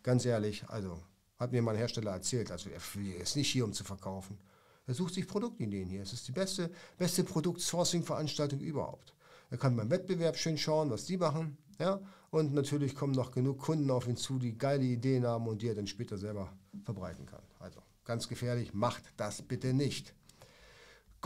[0.04, 1.00] Ganz ehrlich, also
[1.36, 2.80] hat mir mein Hersteller erzählt, also er
[3.20, 4.38] ist nicht hier, um zu verkaufen.
[4.86, 6.02] Er sucht sich Produktideen hier.
[6.02, 9.16] Es ist die beste, beste Produkt-Sourcing-Veranstaltung überhaupt.
[9.50, 11.58] Er kann beim Wettbewerb schön schauen, was die machen.
[11.80, 12.00] Ja?
[12.30, 15.66] Und natürlich kommen noch genug Kunden auf ihn zu, die geile Ideen haben und die
[15.66, 16.52] er dann später selber
[16.84, 17.42] verbreiten kann.
[17.58, 20.14] Also ganz gefährlich, macht das bitte nicht.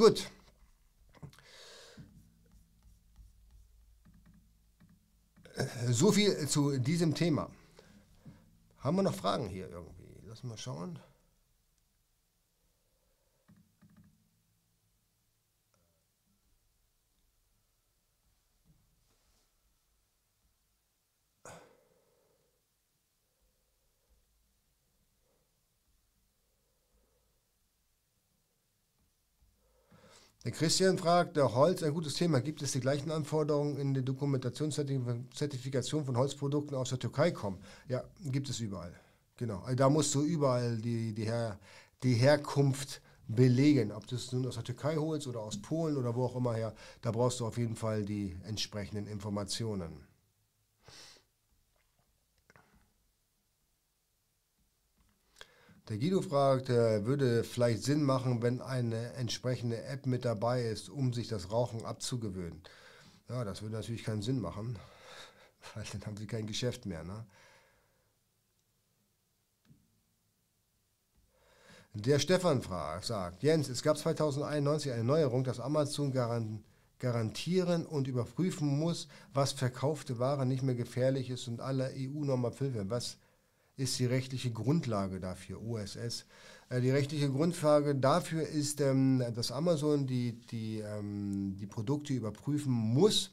[0.00, 0.30] Gut.
[5.90, 7.50] So viel zu diesem Thema.
[8.78, 10.08] Haben wir noch Fragen hier irgendwie?
[10.26, 10.98] Lass mal schauen.
[30.42, 32.40] Der Christian fragt, der Holz, ein gutes Thema.
[32.40, 37.58] Gibt es die gleichen Anforderungen in der Dokumentationszertifikation von Holzprodukten aus der Türkei kommen?
[37.88, 38.98] Ja, gibt es überall.
[39.36, 39.60] Genau.
[39.60, 41.58] Also da musst du überall die, die, Her
[42.02, 43.92] die Herkunft belegen.
[43.92, 46.54] Ob du es nun aus der Türkei holst oder aus Polen oder wo auch immer
[46.54, 50.06] her, da brauchst du auf jeden Fall die entsprechenden Informationen.
[55.90, 60.88] Der Guido fragt, äh, würde vielleicht Sinn machen, wenn eine entsprechende App mit dabei ist,
[60.88, 62.62] um sich das Rauchen abzugewöhnen.
[63.28, 64.78] Ja, das würde natürlich keinen Sinn machen,
[65.74, 67.02] weil dann haben sie kein Geschäft mehr.
[67.02, 67.26] Ne?
[71.94, 76.12] Der Stefan fragt, sagt, Jens, es gab 2091 eine Neuerung, dass Amazon
[77.00, 82.74] garantieren und überprüfen muss, was verkaufte Ware nicht mehr gefährlich ist und alle EU-Normen erfüllt
[82.74, 82.90] werden.
[82.90, 83.16] Was
[83.80, 86.26] ist die rechtliche Grundlage dafür, OSS.
[86.68, 92.72] Äh, die rechtliche Grundlage dafür ist, ähm, dass Amazon die, die, ähm, die Produkte überprüfen
[92.72, 93.32] muss.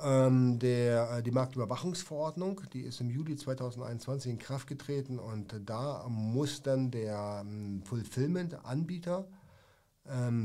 [0.00, 6.06] Ähm, der, äh, die Marktüberwachungsverordnung, die ist im Juli 2021 in Kraft getreten und da
[6.08, 7.44] muss dann der
[7.84, 9.26] Fulfillment-Anbieter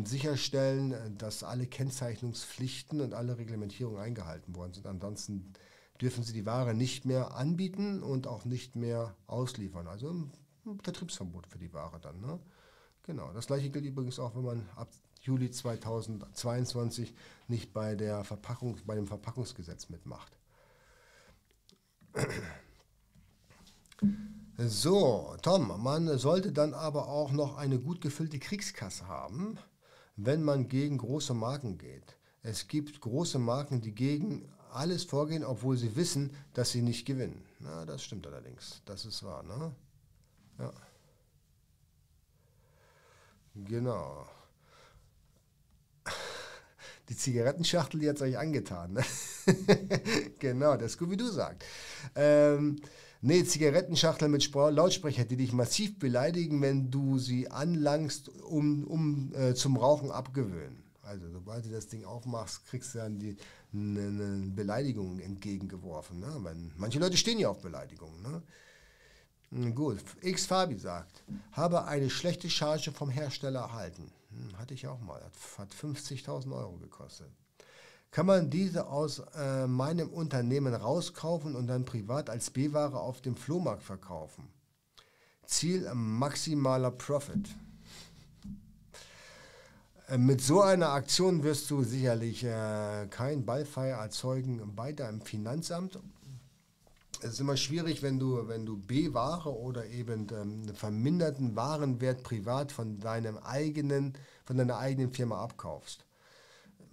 [0.04, 4.86] sicherstellen, dass alle Kennzeichnungspflichten und alle Reglementierungen eingehalten worden sind.
[4.86, 5.54] Ansonsten
[6.02, 9.88] dürfen sie die Ware nicht mehr anbieten und auch nicht mehr ausliefern.
[9.88, 10.32] Also ein
[10.82, 12.20] Vertriebsverbot für die Ware dann.
[12.22, 12.40] Ne?
[13.04, 13.32] Genau.
[13.34, 14.90] Das gleiche gilt übrigens auch, wenn man ab
[15.22, 17.14] Juli 2022
[17.48, 20.38] nicht bei, der Verpackung, bei dem Verpackungsgesetz mitmacht.
[24.56, 29.58] So, Tom, man sollte dann aber auch noch eine gut gefüllte Kriegskasse haben,
[30.16, 32.18] wenn man gegen große Marken geht.
[32.44, 37.44] Es gibt große Marken, die gegen alles vorgehen, obwohl sie wissen, dass sie nicht gewinnen.
[37.60, 38.82] Na, das stimmt allerdings.
[38.86, 39.74] Das ist wahr, ne?
[40.60, 40.72] Ja.
[43.56, 44.28] Genau.
[47.10, 48.94] Die Zigarettenschachtel, die hat es euch angetan.
[48.94, 49.04] Ne?
[50.40, 51.66] genau, das Scooby-Doo sagt.
[52.16, 52.78] Ähm,
[53.22, 59.54] nee, Zigarettenschachtel mit Lautsprecher, die dich massiv beleidigen, wenn du sie anlangst, um, um äh,
[59.54, 60.82] zum Rauchen abgewöhnen.
[61.02, 63.36] Also sobald du das Ding aufmachst, kriegst du dann die,
[63.74, 66.20] eine, Beleidigung entgegengeworfen.
[66.20, 66.40] Ne?
[66.40, 68.22] Man, manche Leute stehen ja auf Beleidigungen.
[68.22, 68.42] Ne?
[69.50, 74.12] Hm, gut, X Fabi sagt, habe eine schlechte Charge vom Hersteller erhalten.
[74.30, 75.22] Hm, hatte ich auch mal,
[75.58, 77.30] hat 50.000 Euro gekostet.
[78.12, 83.36] Kann man diese aus äh, meinem Unternehmen rauskaufen und dann privat als B-Ware auf dem
[83.36, 84.48] Flohmarkt verkaufen?
[85.48, 87.50] Ziel maximaler Profit.
[90.08, 96.00] Äh, mit so einer Aktion wirst du sicherlich äh, kein Ballfeier erzeugen bei deinem Finanzamt.
[97.22, 102.24] Es ist immer schwierig, wenn du, wenn du B-Ware oder eben ähm, einen verminderten Warenwert
[102.24, 104.14] privat von deinem eigenen,
[104.46, 106.06] von deiner eigenen Firma abkaufst.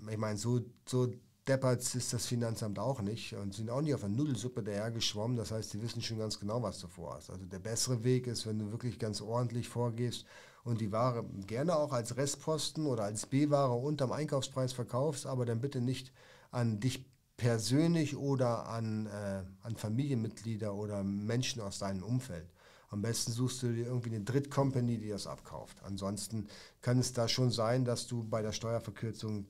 [0.09, 1.13] Ich meine, so, so
[1.49, 5.37] deppert ist das Finanzamt auch nicht und sind auch nicht auf der Nudelsuppe dahergeschwommen.
[5.37, 7.31] Das heißt, die wissen schon ganz genau, was du vorhast.
[7.31, 10.27] Also der bessere Weg ist, wenn du wirklich ganz ordentlich vorgehst
[10.65, 15.61] und die Ware gerne auch als Restposten oder als B-Ware unterm Einkaufspreis verkaufst, aber dann
[15.61, 16.13] bitte nicht
[16.51, 17.05] an dich
[17.37, 22.51] persönlich oder an, äh, an Familienmitglieder oder Menschen aus deinem Umfeld.
[22.91, 25.83] Am besten suchst du dir irgendwie eine Drittcompany, die das abkauft.
[25.85, 26.49] Ansonsten
[26.83, 29.47] kann es da schon sein, dass du bei der Steuerverkürzung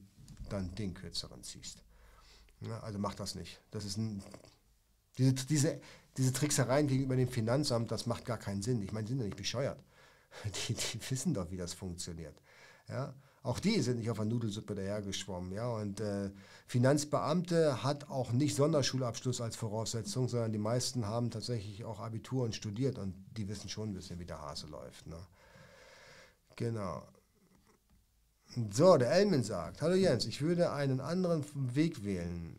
[0.50, 1.82] dann den kürzeren ziehst.
[2.60, 3.60] Ja, also mach das nicht.
[3.70, 4.22] Das ist ein,
[5.16, 5.80] diese, diese,
[6.16, 8.82] diese Tricksereien gegenüber dem Finanzamt, das macht gar keinen Sinn.
[8.82, 9.82] Ich meine, die sind ja nicht bescheuert.
[10.68, 12.40] Die, die wissen doch, wie das funktioniert.
[12.88, 13.14] Ja?
[13.42, 15.52] Auch die sind nicht auf der Nudelsuppe dahergeschwommen.
[15.52, 15.68] Ja?
[15.68, 16.30] Und äh,
[16.66, 22.54] Finanzbeamte hat auch nicht Sonderschulabschluss als Voraussetzung, sondern die meisten haben tatsächlich auch Abitur und
[22.54, 25.06] studiert und die wissen schon ein bisschen, wie der Hase läuft.
[25.06, 25.16] Ne?
[26.56, 27.02] Genau.
[28.72, 32.56] So, der Elmin sagt, hallo Jens, ich würde einen anderen Weg wählen,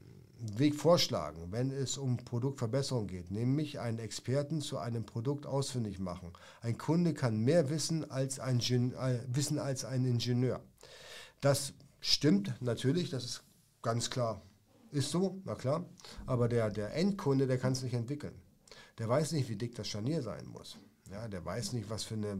[0.57, 6.33] Weg vorschlagen, wenn es um Produktverbesserung geht, nämlich einen Experten zu einem Produkt ausfindig machen.
[6.61, 10.61] Ein Kunde kann mehr wissen als ein, äh, wissen als ein Ingenieur.
[11.41, 13.43] Das stimmt natürlich, das ist
[13.81, 14.41] ganz klar.
[14.91, 15.85] Ist so, na klar.
[16.25, 18.33] Aber der, der Endkunde, der kann es nicht entwickeln.
[18.97, 20.77] Der weiß nicht, wie dick das Scharnier sein muss.
[21.09, 22.37] Ja, der weiß nicht, was für eine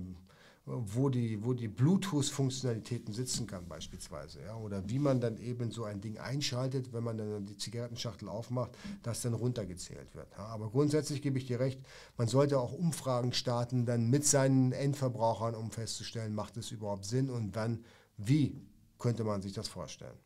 [0.66, 4.42] wo die, wo die Bluetooth-Funktionalitäten sitzen kann beispielsweise.
[4.42, 8.30] Ja, oder wie man dann eben so ein Ding einschaltet, wenn man dann die Zigarettenschachtel
[8.30, 10.28] aufmacht, dass dann runtergezählt wird.
[10.38, 11.82] Ja, aber grundsätzlich gebe ich dir recht,
[12.18, 17.30] man sollte auch Umfragen starten dann mit seinen Endverbrauchern, um festzustellen, macht es überhaupt Sinn
[17.30, 17.84] und dann,
[18.18, 18.62] wie
[19.00, 20.18] könnte man sich das vorstellen.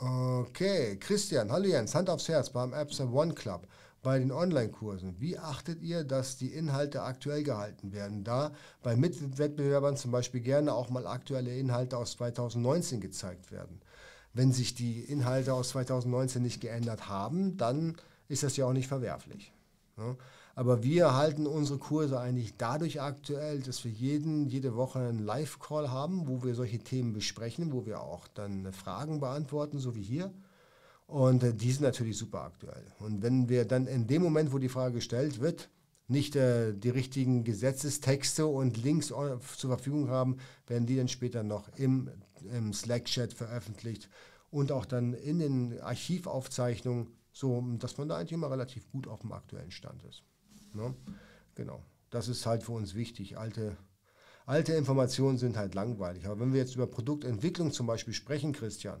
[0.00, 3.66] Okay, Christian, hallo Jens, Hand aufs Herz beim Apps One Club.
[4.00, 8.22] Bei den Online-Kursen, wie achtet ihr, dass die Inhalte aktuell gehalten werden?
[8.22, 8.52] Da
[8.84, 13.80] bei Mitwettbewerbern zum Beispiel gerne auch mal aktuelle Inhalte aus 2019 gezeigt werden.
[14.34, 17.96] Wenn sich die Inhalte aus 2019 nicht geändert haben, dann
[18.28, 19.52] ist das ja auch nicht verwerflich.
[19.96, 20.16] Ne?
[20.58, 25.88] Aber wir halten unsere Kurse eigentlich dadurch aktuell, dass wir jeden, jede Woche einen Live-Call
[25.88, 30.34] haben, wo wir solche Themen besprechen, wo wir auch dann Fragen beantworten, so wie hier.
[31.06, 32.82] Und äh, die sind natürlich super aktuell.
[32.98, 35.70] Und wenn wir dann in dem Moment, wo die Frage gestellt wird,
[36.08, 39.40] nicht äh, die richtigen Gesetzestexte und Links zur
[39.70, 42.10] Verfügung haben, werden die dann später noch im,
[42.52, 44.08] im Slack-Chat veröffentlicht
[44.50, 49.20] und auch dann in den Archivaufzeichnungen, so dass man da eigentlich immer relativ gut auf
[49.20, 50.24] dem aktuellen Stand ist.
[50.74, 50.94] Ne?
[51.54, 51.82] Genau.
[52.10, 53.38] Das ist halt für uns wichtig.
[53.38, 53.76] Alte,
[54.46, 56.26] alte Informationen sind halt langweilig.
[56.26, 59.00] Aber wenn wir jetzt über Produktentwicklung zum Beispiel sprechen, Christian,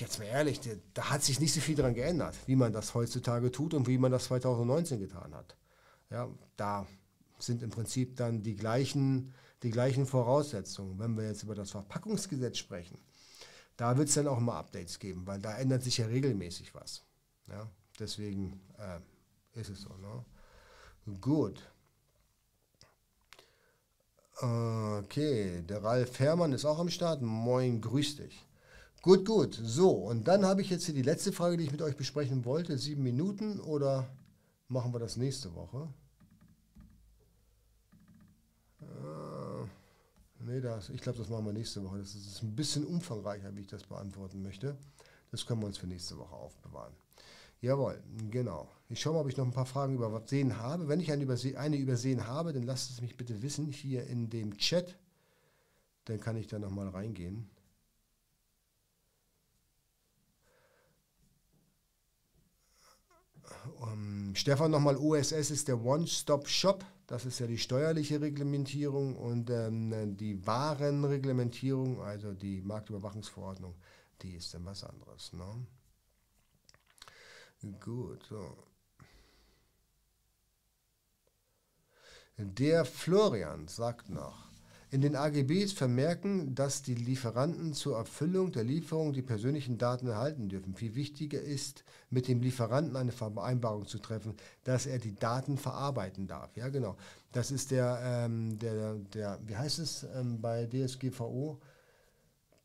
[0.00, 0.60] jetzt mal ehrlich,
[0.94, 3.98] da hat sich nicht so viel daran geändert, wie man das heutzutage tut und wie
[3.98, 5.56] man das 2019 getan hat.
[6.10, 6.86] Ja, da
[7.38, 10.98] sind im Prinzip dann die gleichen, die gleichen Voraussetzungen.
[10.98, 12.98] Wenn wir jetzt über das Verpackungsgesetz sprechen,
[13.76, 17.04] da wird es dann auch immer Updates geben, weil da ändert sich ja regelmäßig was.
[17.48, 19.00] Ja, deswegen äh,
[19.56, 20.24] ist es so, ne?
[21.20, 21.60] Gut.
[24.38, 27.22] Okay, der Ralf Herrmann ist auch am Start.
[27.22, 28.44] Moin, grüß dich.
[29.00, 29.58] Gut, gut.
[29.62, 32.44] So, und dann habe ich jetzt hier die letzte Frage, die ich mit euch besprechen
[32.44, 32.76] wollte.
[32.76, 34.06] Sieben Minuten oder
[34.68, 35.88] machen wir das nächste Woche?
[38.80, 41.98] Äh, nee, das, ich glaube, das machen wir nächste Woche.
[41.98, 44.76] Das ist ein bisschen umfangreicher, wie ich das beantworten möchte.
[45.30, 46.92] Das können wir uns für nächste Woche aufbewahren.
[47.60, 48.68] Jawohl, genau.
[48.88, 50.88] Ich schaue mal, ob ich noch ein paar Fragen übersehen habe.
[50.88, 54.30] Wenn ich eine, überse eine übersehen habe, dann lasst es mich bitte wissen hier in
[54.30, 54.96] dem Chat.
[56.04, 57.50] Dann kann ich da nochmal reingehen.
[63.80, 66.84] Um, Stefan nochmal, OSS ist der One-Stop-Shop.
[67.06, 73.74] Das ist ja die steuerliche Reglementierung und ähm, die Warenreglementierung, also die Marktüberwachungsverordnung,
[74.22, 75.32] die ist dann was anderes.
[75.32, 75.44] Ne?
[77.80, 78.56] Gut, so.
[82.38, 84.46] Der Florian sagt noch,
[84.90, 90.48] in den AGBs vermerken, dass die Lieferanten zur Erfüllung der Lieferung die persönlichen Daten erhalten
[90.48, 90.74] dürfen.
[90.74, 96.26] Viel wichtiger ist, mit dem Lieferanten eine Vereinbarung zu treffen, dass er die Daten verarbeiten
[96.28, 96.56] darf.
[96.56, 96.96] Ja, genau.
[97.32, 101.60] Das ist der, ähm, der, der wie heißt es ähm, bei DSGVO?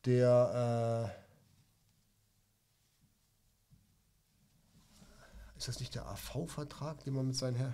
[0.06, 1.21] Der, äh,
[5.62, 7.74] ist das nicht der AV-Vertrag, den man mit seinen Herren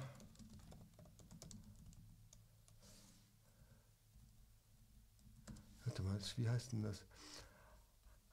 [5.86, 7.02] warte mal, wie heißt denn das?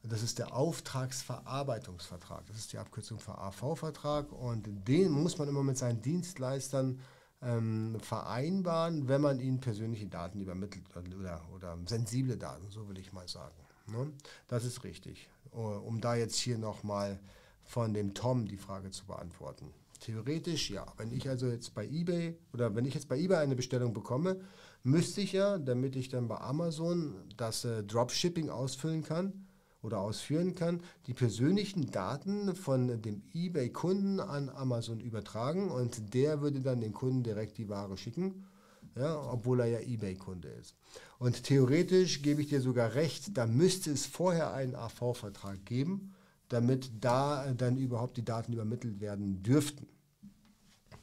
[0.03, 2.45] Das ist der Auftragsverarbeitungsvertrag.
[2.47, 7.01] Das ist die Abkürzung für AV-Vertrag und den muss man immer mit seinen Dienstleistern
[7.41, 10.85] ähm, vereinbaren, wenn man ihnen persönliche Daten übermittelt
[11.19, 13.55] oder, oder sensible Daten, so will ich mal sagen.
[13.87, 14.13] Ne?
[14.49, 15.31] Das ist richtig.
[15.53, 17.19] Um da jetzt hier nochmal
[17.65, 19.67] von dem Tom die Frage zu beantworten.
[20.01, 20.87] Theoretisch ja.
[20.97, 24.39] Wenn ich also jetzt bei eBay oder wenn ich jetzt bei eBay eine Bestellung bekomme
[24.85, 29.47] müsste ich ja, damit ich dann bei Amazon das äh, Dropshipping ausfüllen kann
[29.83, 36.61] oder ausführen kann, die persönlichen Daten von dem eBay-Kunden an Amazon übertragen und der würde
[36.61, 38.47] dann dem Kunden direkt die Ware schicken,
[38.95, 40.77] ja, obwohl er ja eBay-Kunde ist.
[41.19, 46.15] Und theoretisch gebe ich dir sogar recht, da müsste es vorher einen AV-Vertrag geben,
[46.49, 49.87] damit da dann überhaupt die Daten übermittelt werden dürften.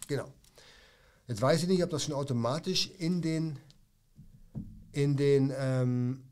[0.07, 0.31] Genau.
[1.27, 3.59] Jetzt weiß ich nicht, ob das schon automatisch in den
[4.91, 6.23] in den, ähm,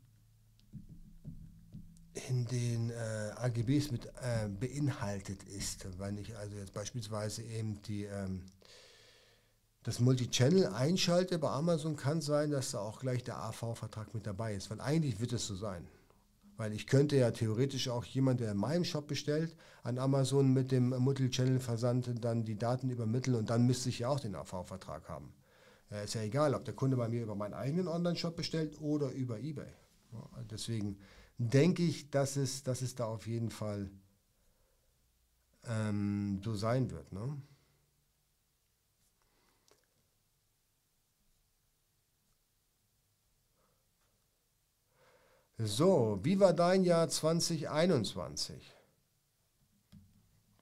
[2.28, 5.86] in den äh, AGBs mit äh, beinhaltet ist.
[5.98, 8.44] Wenn ich also jetzt beispielsweise eben die, ähm,
[9.82, 14.54] das Multichannel einschalte bei Amazon, kann sein, dass da auch gleich der AV-Vertrag mit dabei
[14.54, 15.86] ist, weil eigentlich wird es so sein.
[16.60, 20.72] Weil ich könnte ja theoretisch auch jemand, der in meinem Shop bestellt, an Amazon mit
[20.72, 25.32] dem Multichannel-Versand dann die Daten übermitteln und dann müsste ich ja auch den AV-Vertrag haben.
[25.90, 29.10] Ja, ist ja egal, ob der Kunde bei mir über meinen eigenen Online-Shop bestellt oder
[29.12, 29.72] über eBay.
[30.12, 30.98] Ja, deswegen
[31.38, 33.90] denke ich, dass es, dass es da auf jeden Fall
[35.66, 37.10] ähm, so sein wird.
[37.10, 37.40] Ne?
[45.64, 48.56] So, wie war dein Jahr 2021?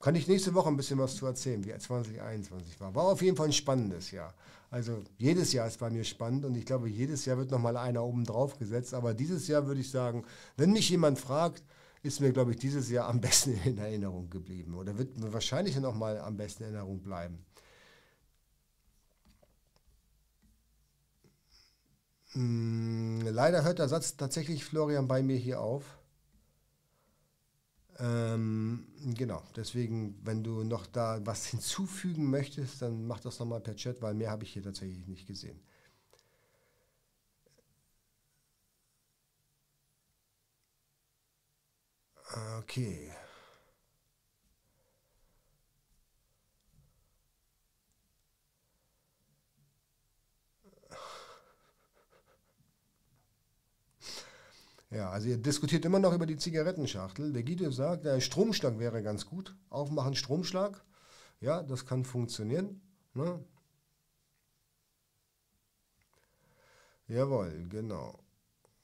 [0.01, 2.93] Kann ich nächste Woche ein bisschen was zu erzählen, wie 2021 war.
[2.95, 4.33] War auf jeden Fall ein spannendes Jahr.
[4.69, 8.03] Also jedes Jahr ist bei mir spannend und ich glaube, jedes Jahr wird nochmal einer
[8.03, 8.93] oben drauf gesetzt.
[8.93, 10.25] Aber dieses Jahr würde ich sagen,
[10.57, 11.63] wenn mich jemand fragt,
[12.03, 15.77] ist mir, glaube ich, dieses Jahr am besten in Erinnerung geblieben oder wird mir wahrscheinlich
[15.77, 17.45] nochmal am besten in Erinnerung bleiben.
[22.33, 25.83] Leider hört der Satz tatsächlich Florian bei mir hier auf.
[27.99, 33.75] Ähm, genau, deswegen, wenn du noch da was hinzufügen möchtest, dann mach das nochmal per
[33.75, 35.59] Chat, weil mehr habe ich hier tatsächlich nicht gesehen.
[42.59, 43.11] Okay.
[54.99, 57.31] Ja, also ihr diskutiert immer noch über die Zigarettenschachtel.
[57.31, 59.55] Der Guido sagt, der Stromschlag wäre ganz gut.
[59.69, 60.83] Aufmachen, Stromschlag.
[61.39, 62.81] Ja, das kann funktionieren.
[63.13, 63.41] Ne?
[67.07, 68.19] Jawohl, genau.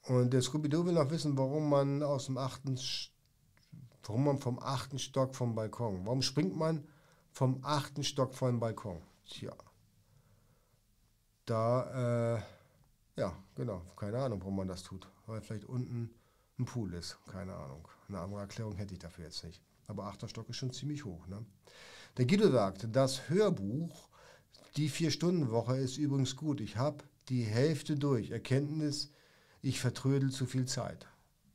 [0.04, 2.80] Und der Scooby-Doo will noch wissen, warum man aus dem achten,
[4.04, 6.88] warum man vom achten Stock vom Balkon, warum springt man
[7.34, 9.02] vom achten Stock vom Balkon?
[9.26, 9.54] Tja,
[11.46, 12.42] da, äh,
[13.20, 16.10] ja, genau, keine Ahnung, warum man das tut weil vielleicht unten
[16.60, 17.18] ein Pool ist.
[17.32, 17.88] Keine Ahnung.
[18.08, 19.62] Eine andere Erklärung hätte ich dafür jetzt nicht.
[19.88, 21.28] Aber achter Stock ist schon ziemlich hoch.
[21.28, 21.46] Ne?
[22.18, 24.10] Der Guido sagt, das Hörbuch,
[24.78, 26.62] die Vier-Stunden-Woche ist übrigens gut.
[26.62, 28.32] Ich habe die Hälfte durch.
[28.32, 29.12] Erkenntnis,
[29.62, 31.08] ich vertrödel zu viel Zeit.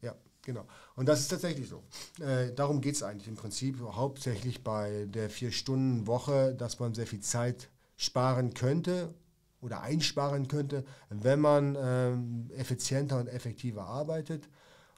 [0.02, 0.66] Ja, genau.
[0.96, 1.82] Und das ist tatsächlich so.
[2.22, 7.20] Äh, darum geht es eigentlich im Prinzip hauptsächlich bei der Vier-Stunden-Woche, dass man sehr viel
[7.20, 9.14] Zeit sparen könnte
[9.60, 14.48] oder einsparen könnte, wenn man ähm, effizienter und effektiver arbeitet.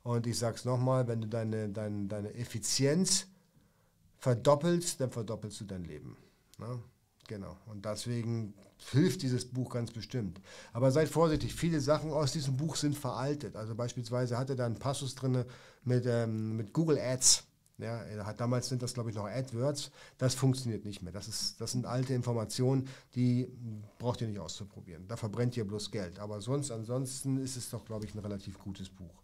[0.02, 3.26] Und ich sage es nochmal, wenn du deine, deine, deine Effizienz
[4.18, 6.16] verdoppelst, dann verdoppelst du dein Leben.
[6.58, 6.80] Ne?
[7.28, 7.56] Genau.
[7.66, 8.54] Und deswegen
[8.90, 10.40] hilft dieses Buch ganz bestimmt.
[10.72, 13.56] Aber seid vorsichtig, viele Sachen aus diesem Buch sind veraltet.
[13.56, 15.44] Also beispielsweise hatte da einen Passus drin
[15.84, 17.44] mit, ähm, mit Google Ads.
[17.78, 19.90] Ja, damals sind das, glaube ich, noch AdWords.
[20.18, 21.12] Das funktioniert nicht mehr.
[21.12, 23.48] Das, ist, das sind alte Informationen, die
[23.98, 25.08] braucht ihr nicht auszuprobieren.
[25.08, 26.18] Da verbrennt ihr bloß Geld.
[26.18, 29.21] Aber sonst, ansonsten ist es doch, glaube ich, ein relativ gutes Buch.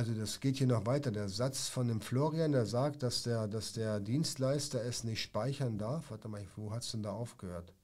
[0.00, 1.10] Also das geht hier noch weiter.
[1.10, 5.76] Der Satz von dem Florian, der sagt, dass der, dass der Dienstleister es nicht speichern
[5.76, 6.10] darf.
[6.10, 7.74] Warte mal, wo hat es denn da aufgehört?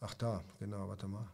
[0.00, 1.28] Ach da, genau, warte mal.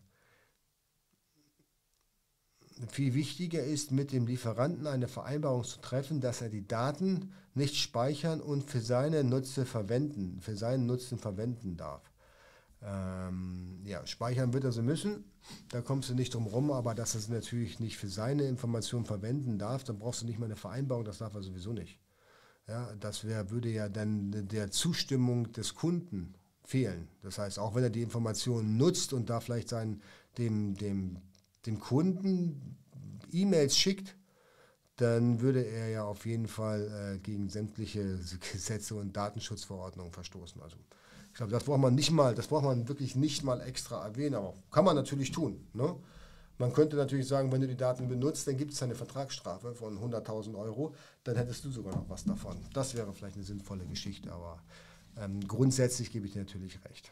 [2.89, 7.77] Viel wichtiger ist, mit dem Lieferanten eine Vereinbarung zu treffen, dass er die Daten nicht
[7.77, 12.12] speichern und für seine Nutze verwenden, für seinen Nutzen verwenden darf.
[12.85, 15.25] Ähm, ja, speichern wird er sie müssen,
[15.69, 19.05] da kommst du nicht drum rum, aber dass er es natürlich nicht für seine Informationen
[19.05, 22.01] verwenden darf, dann brauchst du nicht mal eine Vereinbarung, das darf er sowieso nicht.
[22.69, 27.09] Ja, das wär, würde ja dann der Zustimmung des Kunden fehlen.
[27.23, 30.01] Das heißt, auch wenn er die Informationen nutzt und da vielleicht seinen,
[30.39, 31.19] dem, dem,
[31.67, 32.77] dem Kunden
[33.33, 34.17] E-Mails schickt,
[34.97, 38.19] dann würde er ja auf jeden Fall äh, gegen sämtliche
[38.53, 40.61] Gesetze und Datenschutzverordnungen verstoßen.
[40.63, 40.77] Also
[41.33, 44.35] ich glaube, das braucht man nicht mal, das braucht man wirklich nicht mal extra erwähnen,
[44.35, 45.67] aber kann man natürlich tun.
[45.73, 45.97] Ne?
[46.59, 49.99] Man könnte natürlich sagen, wenn du die Daten benutzt, dann gibt es eine Vertragsstrafe von
[49.99, 52.59] 100.000 Euro, dann hättest du sogar noch was davon.
[52.75, 54.63] Das wäre vielleicht eine sinnvolle Geschichte, aber
[55.17, 57.11] ähm, grundsätzlich gebe ich dir natürlich recht.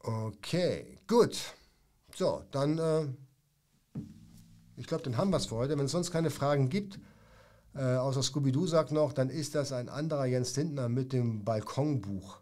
[0.00, 1.38] Okay, gut.
[2.14, 3.06] So, dann, äh,
[4.76, 5.78] ich glaube, dann haben wir es für heute.
[5.78, 6.98] Wenn es sonst keine Fragen gibt,
[7.74, 12.40] äh, außer Scooby-Doo sagt noch, dann ist das ein anderer Jens Lindner mit dem Balkonbuch.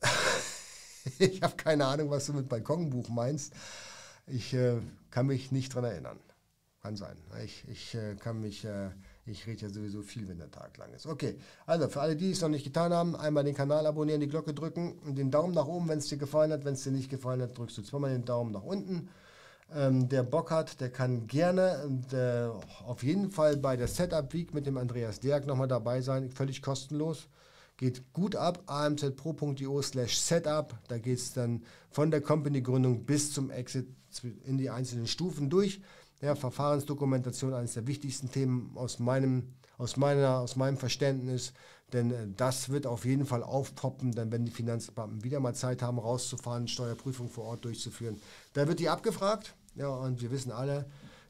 [1.18, 3.52] ich habe keine Ahnung, was du mit Balkonbuch meinst.
[4.26, 4.80] Ich äh,
[5.10, 6.20] kann mich nicht daran erinnern.
[6.82, 7.16] Kann sein.
[7.44, 8.90] Ich, ich äh, kann mich, äh,
[9.24, 11.06] ich rede ja sowieso viel, wenn der Tag lang ist.
[11.06, 14.28] Okay, also für alle, die es noch nicht getan haben, einmal den Kanal abonnieren, die
[14.28, 16.64] Glocke drücken und den Daumen nach oben, wenn es dir gefallen hat.
[16.64, 19.08] Wenn es dir nicht gefallen hat, drückst du zweimal den Daumen nach unten.
[19.74, 22.54] Ähm, der Bock hat, der kann gerne der,
[22.84, 26.62] auf jeden Fall bei der Setup Week mit dem Andreas Derg nochmal dabei sein, völlig
[26.62, 27.28] kostenlos.
[27.76, 30.78] Geht gut ab, amzpro.io slash setup.
[30.88, 33.88] Da geht es dann von der Company-Gründung bis zum Exit
[34.44, 35.82] in die einzelnen Stufen durch.
[36.22, 41.52] Ja, Verfahrensdokumentation, eines der wichtigsten Themen aus meinem, aus meiner, aus meinem Verständnis.
[41.92, 45.82] Denn äh, das wird auf jeden Fall aufpoppen, dann wenn die Finanzbeamten wieder mal Zeit
[45.82, 48.20] haben, rauszufahren, Steuerprüfung vor Ort durchzuführen.
[48.54, 49.54] Da wird die abgefragt.
[49.74, 50.86] Ja, und wir wissen alle,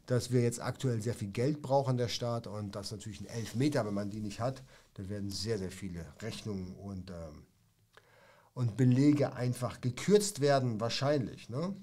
[0.07, 2.47] dass wir jetzt aktuell sehr viel Geld brauchen, der Staat.
[2.47, 4.63] Und das ist natürlich ein Elfmeter, wenn man die nicht hat.
[4.97, 7.45] Da werden sehr, sehr viele Rechnungen und, ähm,
[8.55, 11.51] und Belege einfach gekürzt werden, wahrscheinlich.
[11.51, 11.77] Ne?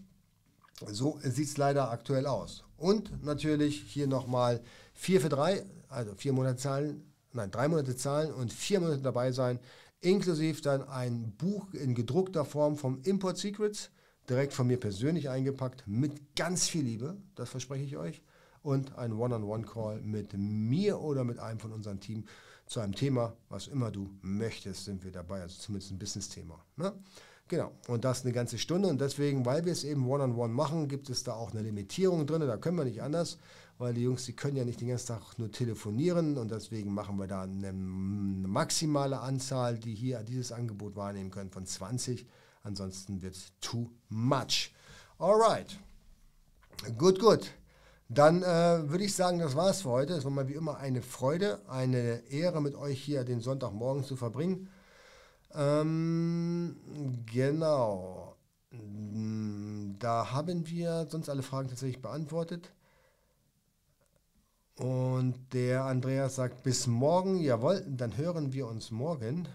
[0.88, 2.64] So sieht es leider aktuell aus.
[2.76, 4.62] Und natürlich hier nochmal
[4.96, 7.04] 4 für 3, also 4 Monate zahlen,
[7.34, 9.60] nein, 3 Monate zahlen und 4 Monate dabei sein,
[10.02, 13.92] inklusive dann ein Buch in gedruckter Form vom Import Secrets,
[14.28, 18.24] direkt von mir persönlich eingepackt, mit ganz viel Liebe, das verspreche ich euch,
[18.64, 22.26] und ein One-on-One-Call mit mir oder mit einem von unserem Team
[22.74, 26.60] zu einem Thema, was immer du möchtest, sind wir dabei, also zumindest ein Business-Thema.
[26.76, 26.92] Ne?
[27.48, 28.90] Genau, und das eine ganze Stunde.
[28.90, 31.62] Und deswegen, weil wir es eben One-on-One -on -one machen, gibt es da auch eine
[31.62, 32.42] Limitierung drin.
[32.42, 33.38] Da können wir nicht anders,
[33.78, 36.38] weil die Jungs, die können ja nicht den ganzen Tag nur telefonieren.
[36.38, 41.68] Und deswegen machen wir da eine maximale Anzahl, die hier dieses Angebot wahrnehmen können, von
[41.68, 42.26] 20.
[42.64, 44.74] Ansonsten wird es too much.
[45.20, 45.78] Alright.
[46.98, 47.52] Gut, gut.
[48.10, 50.14] Dann äh, würde ich sagen, das war's für heute.
[50.14, 54.16] Es war mal wie immer eine Freude, eine Ehre, mit euch hier den Sonntagmorgen zu
[54.16, 54.70] verbringen.
[55.56, 56.76] Ähm,
[57.32, 58.36] genau.
[60.00, 62.72] Da haben wir sonst alle Fragen tatsächlich beantwortet.
[64.78, 69.48] Und der Andreas sagt, bis morgen, jawohl, dann hören wir uns morgen.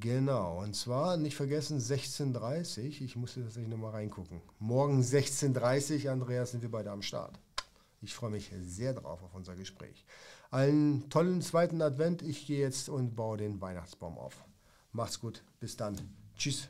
[0.00, 4.40] Genau, und zwar nicht vergessen 16.30 Ich musste tatsächlich nochmal reingucken.
[4.58, 7.38] Morgen 16.30 Andreas, sind wir beide am Start.
[8.00, 10.04] Ich freue mich sehr drauf auf unser Gespräch.
[10.50, 12.22] Einen tollen zweiten Advent.
[12.22, 14.44] Ich gehe jetzt und baue den Weihnachtsbaum auf.
[14.92, 15.42] Macht's gut.
[15.58, 15.96] Bis dann.
[16.36, 16.68] Tschüss.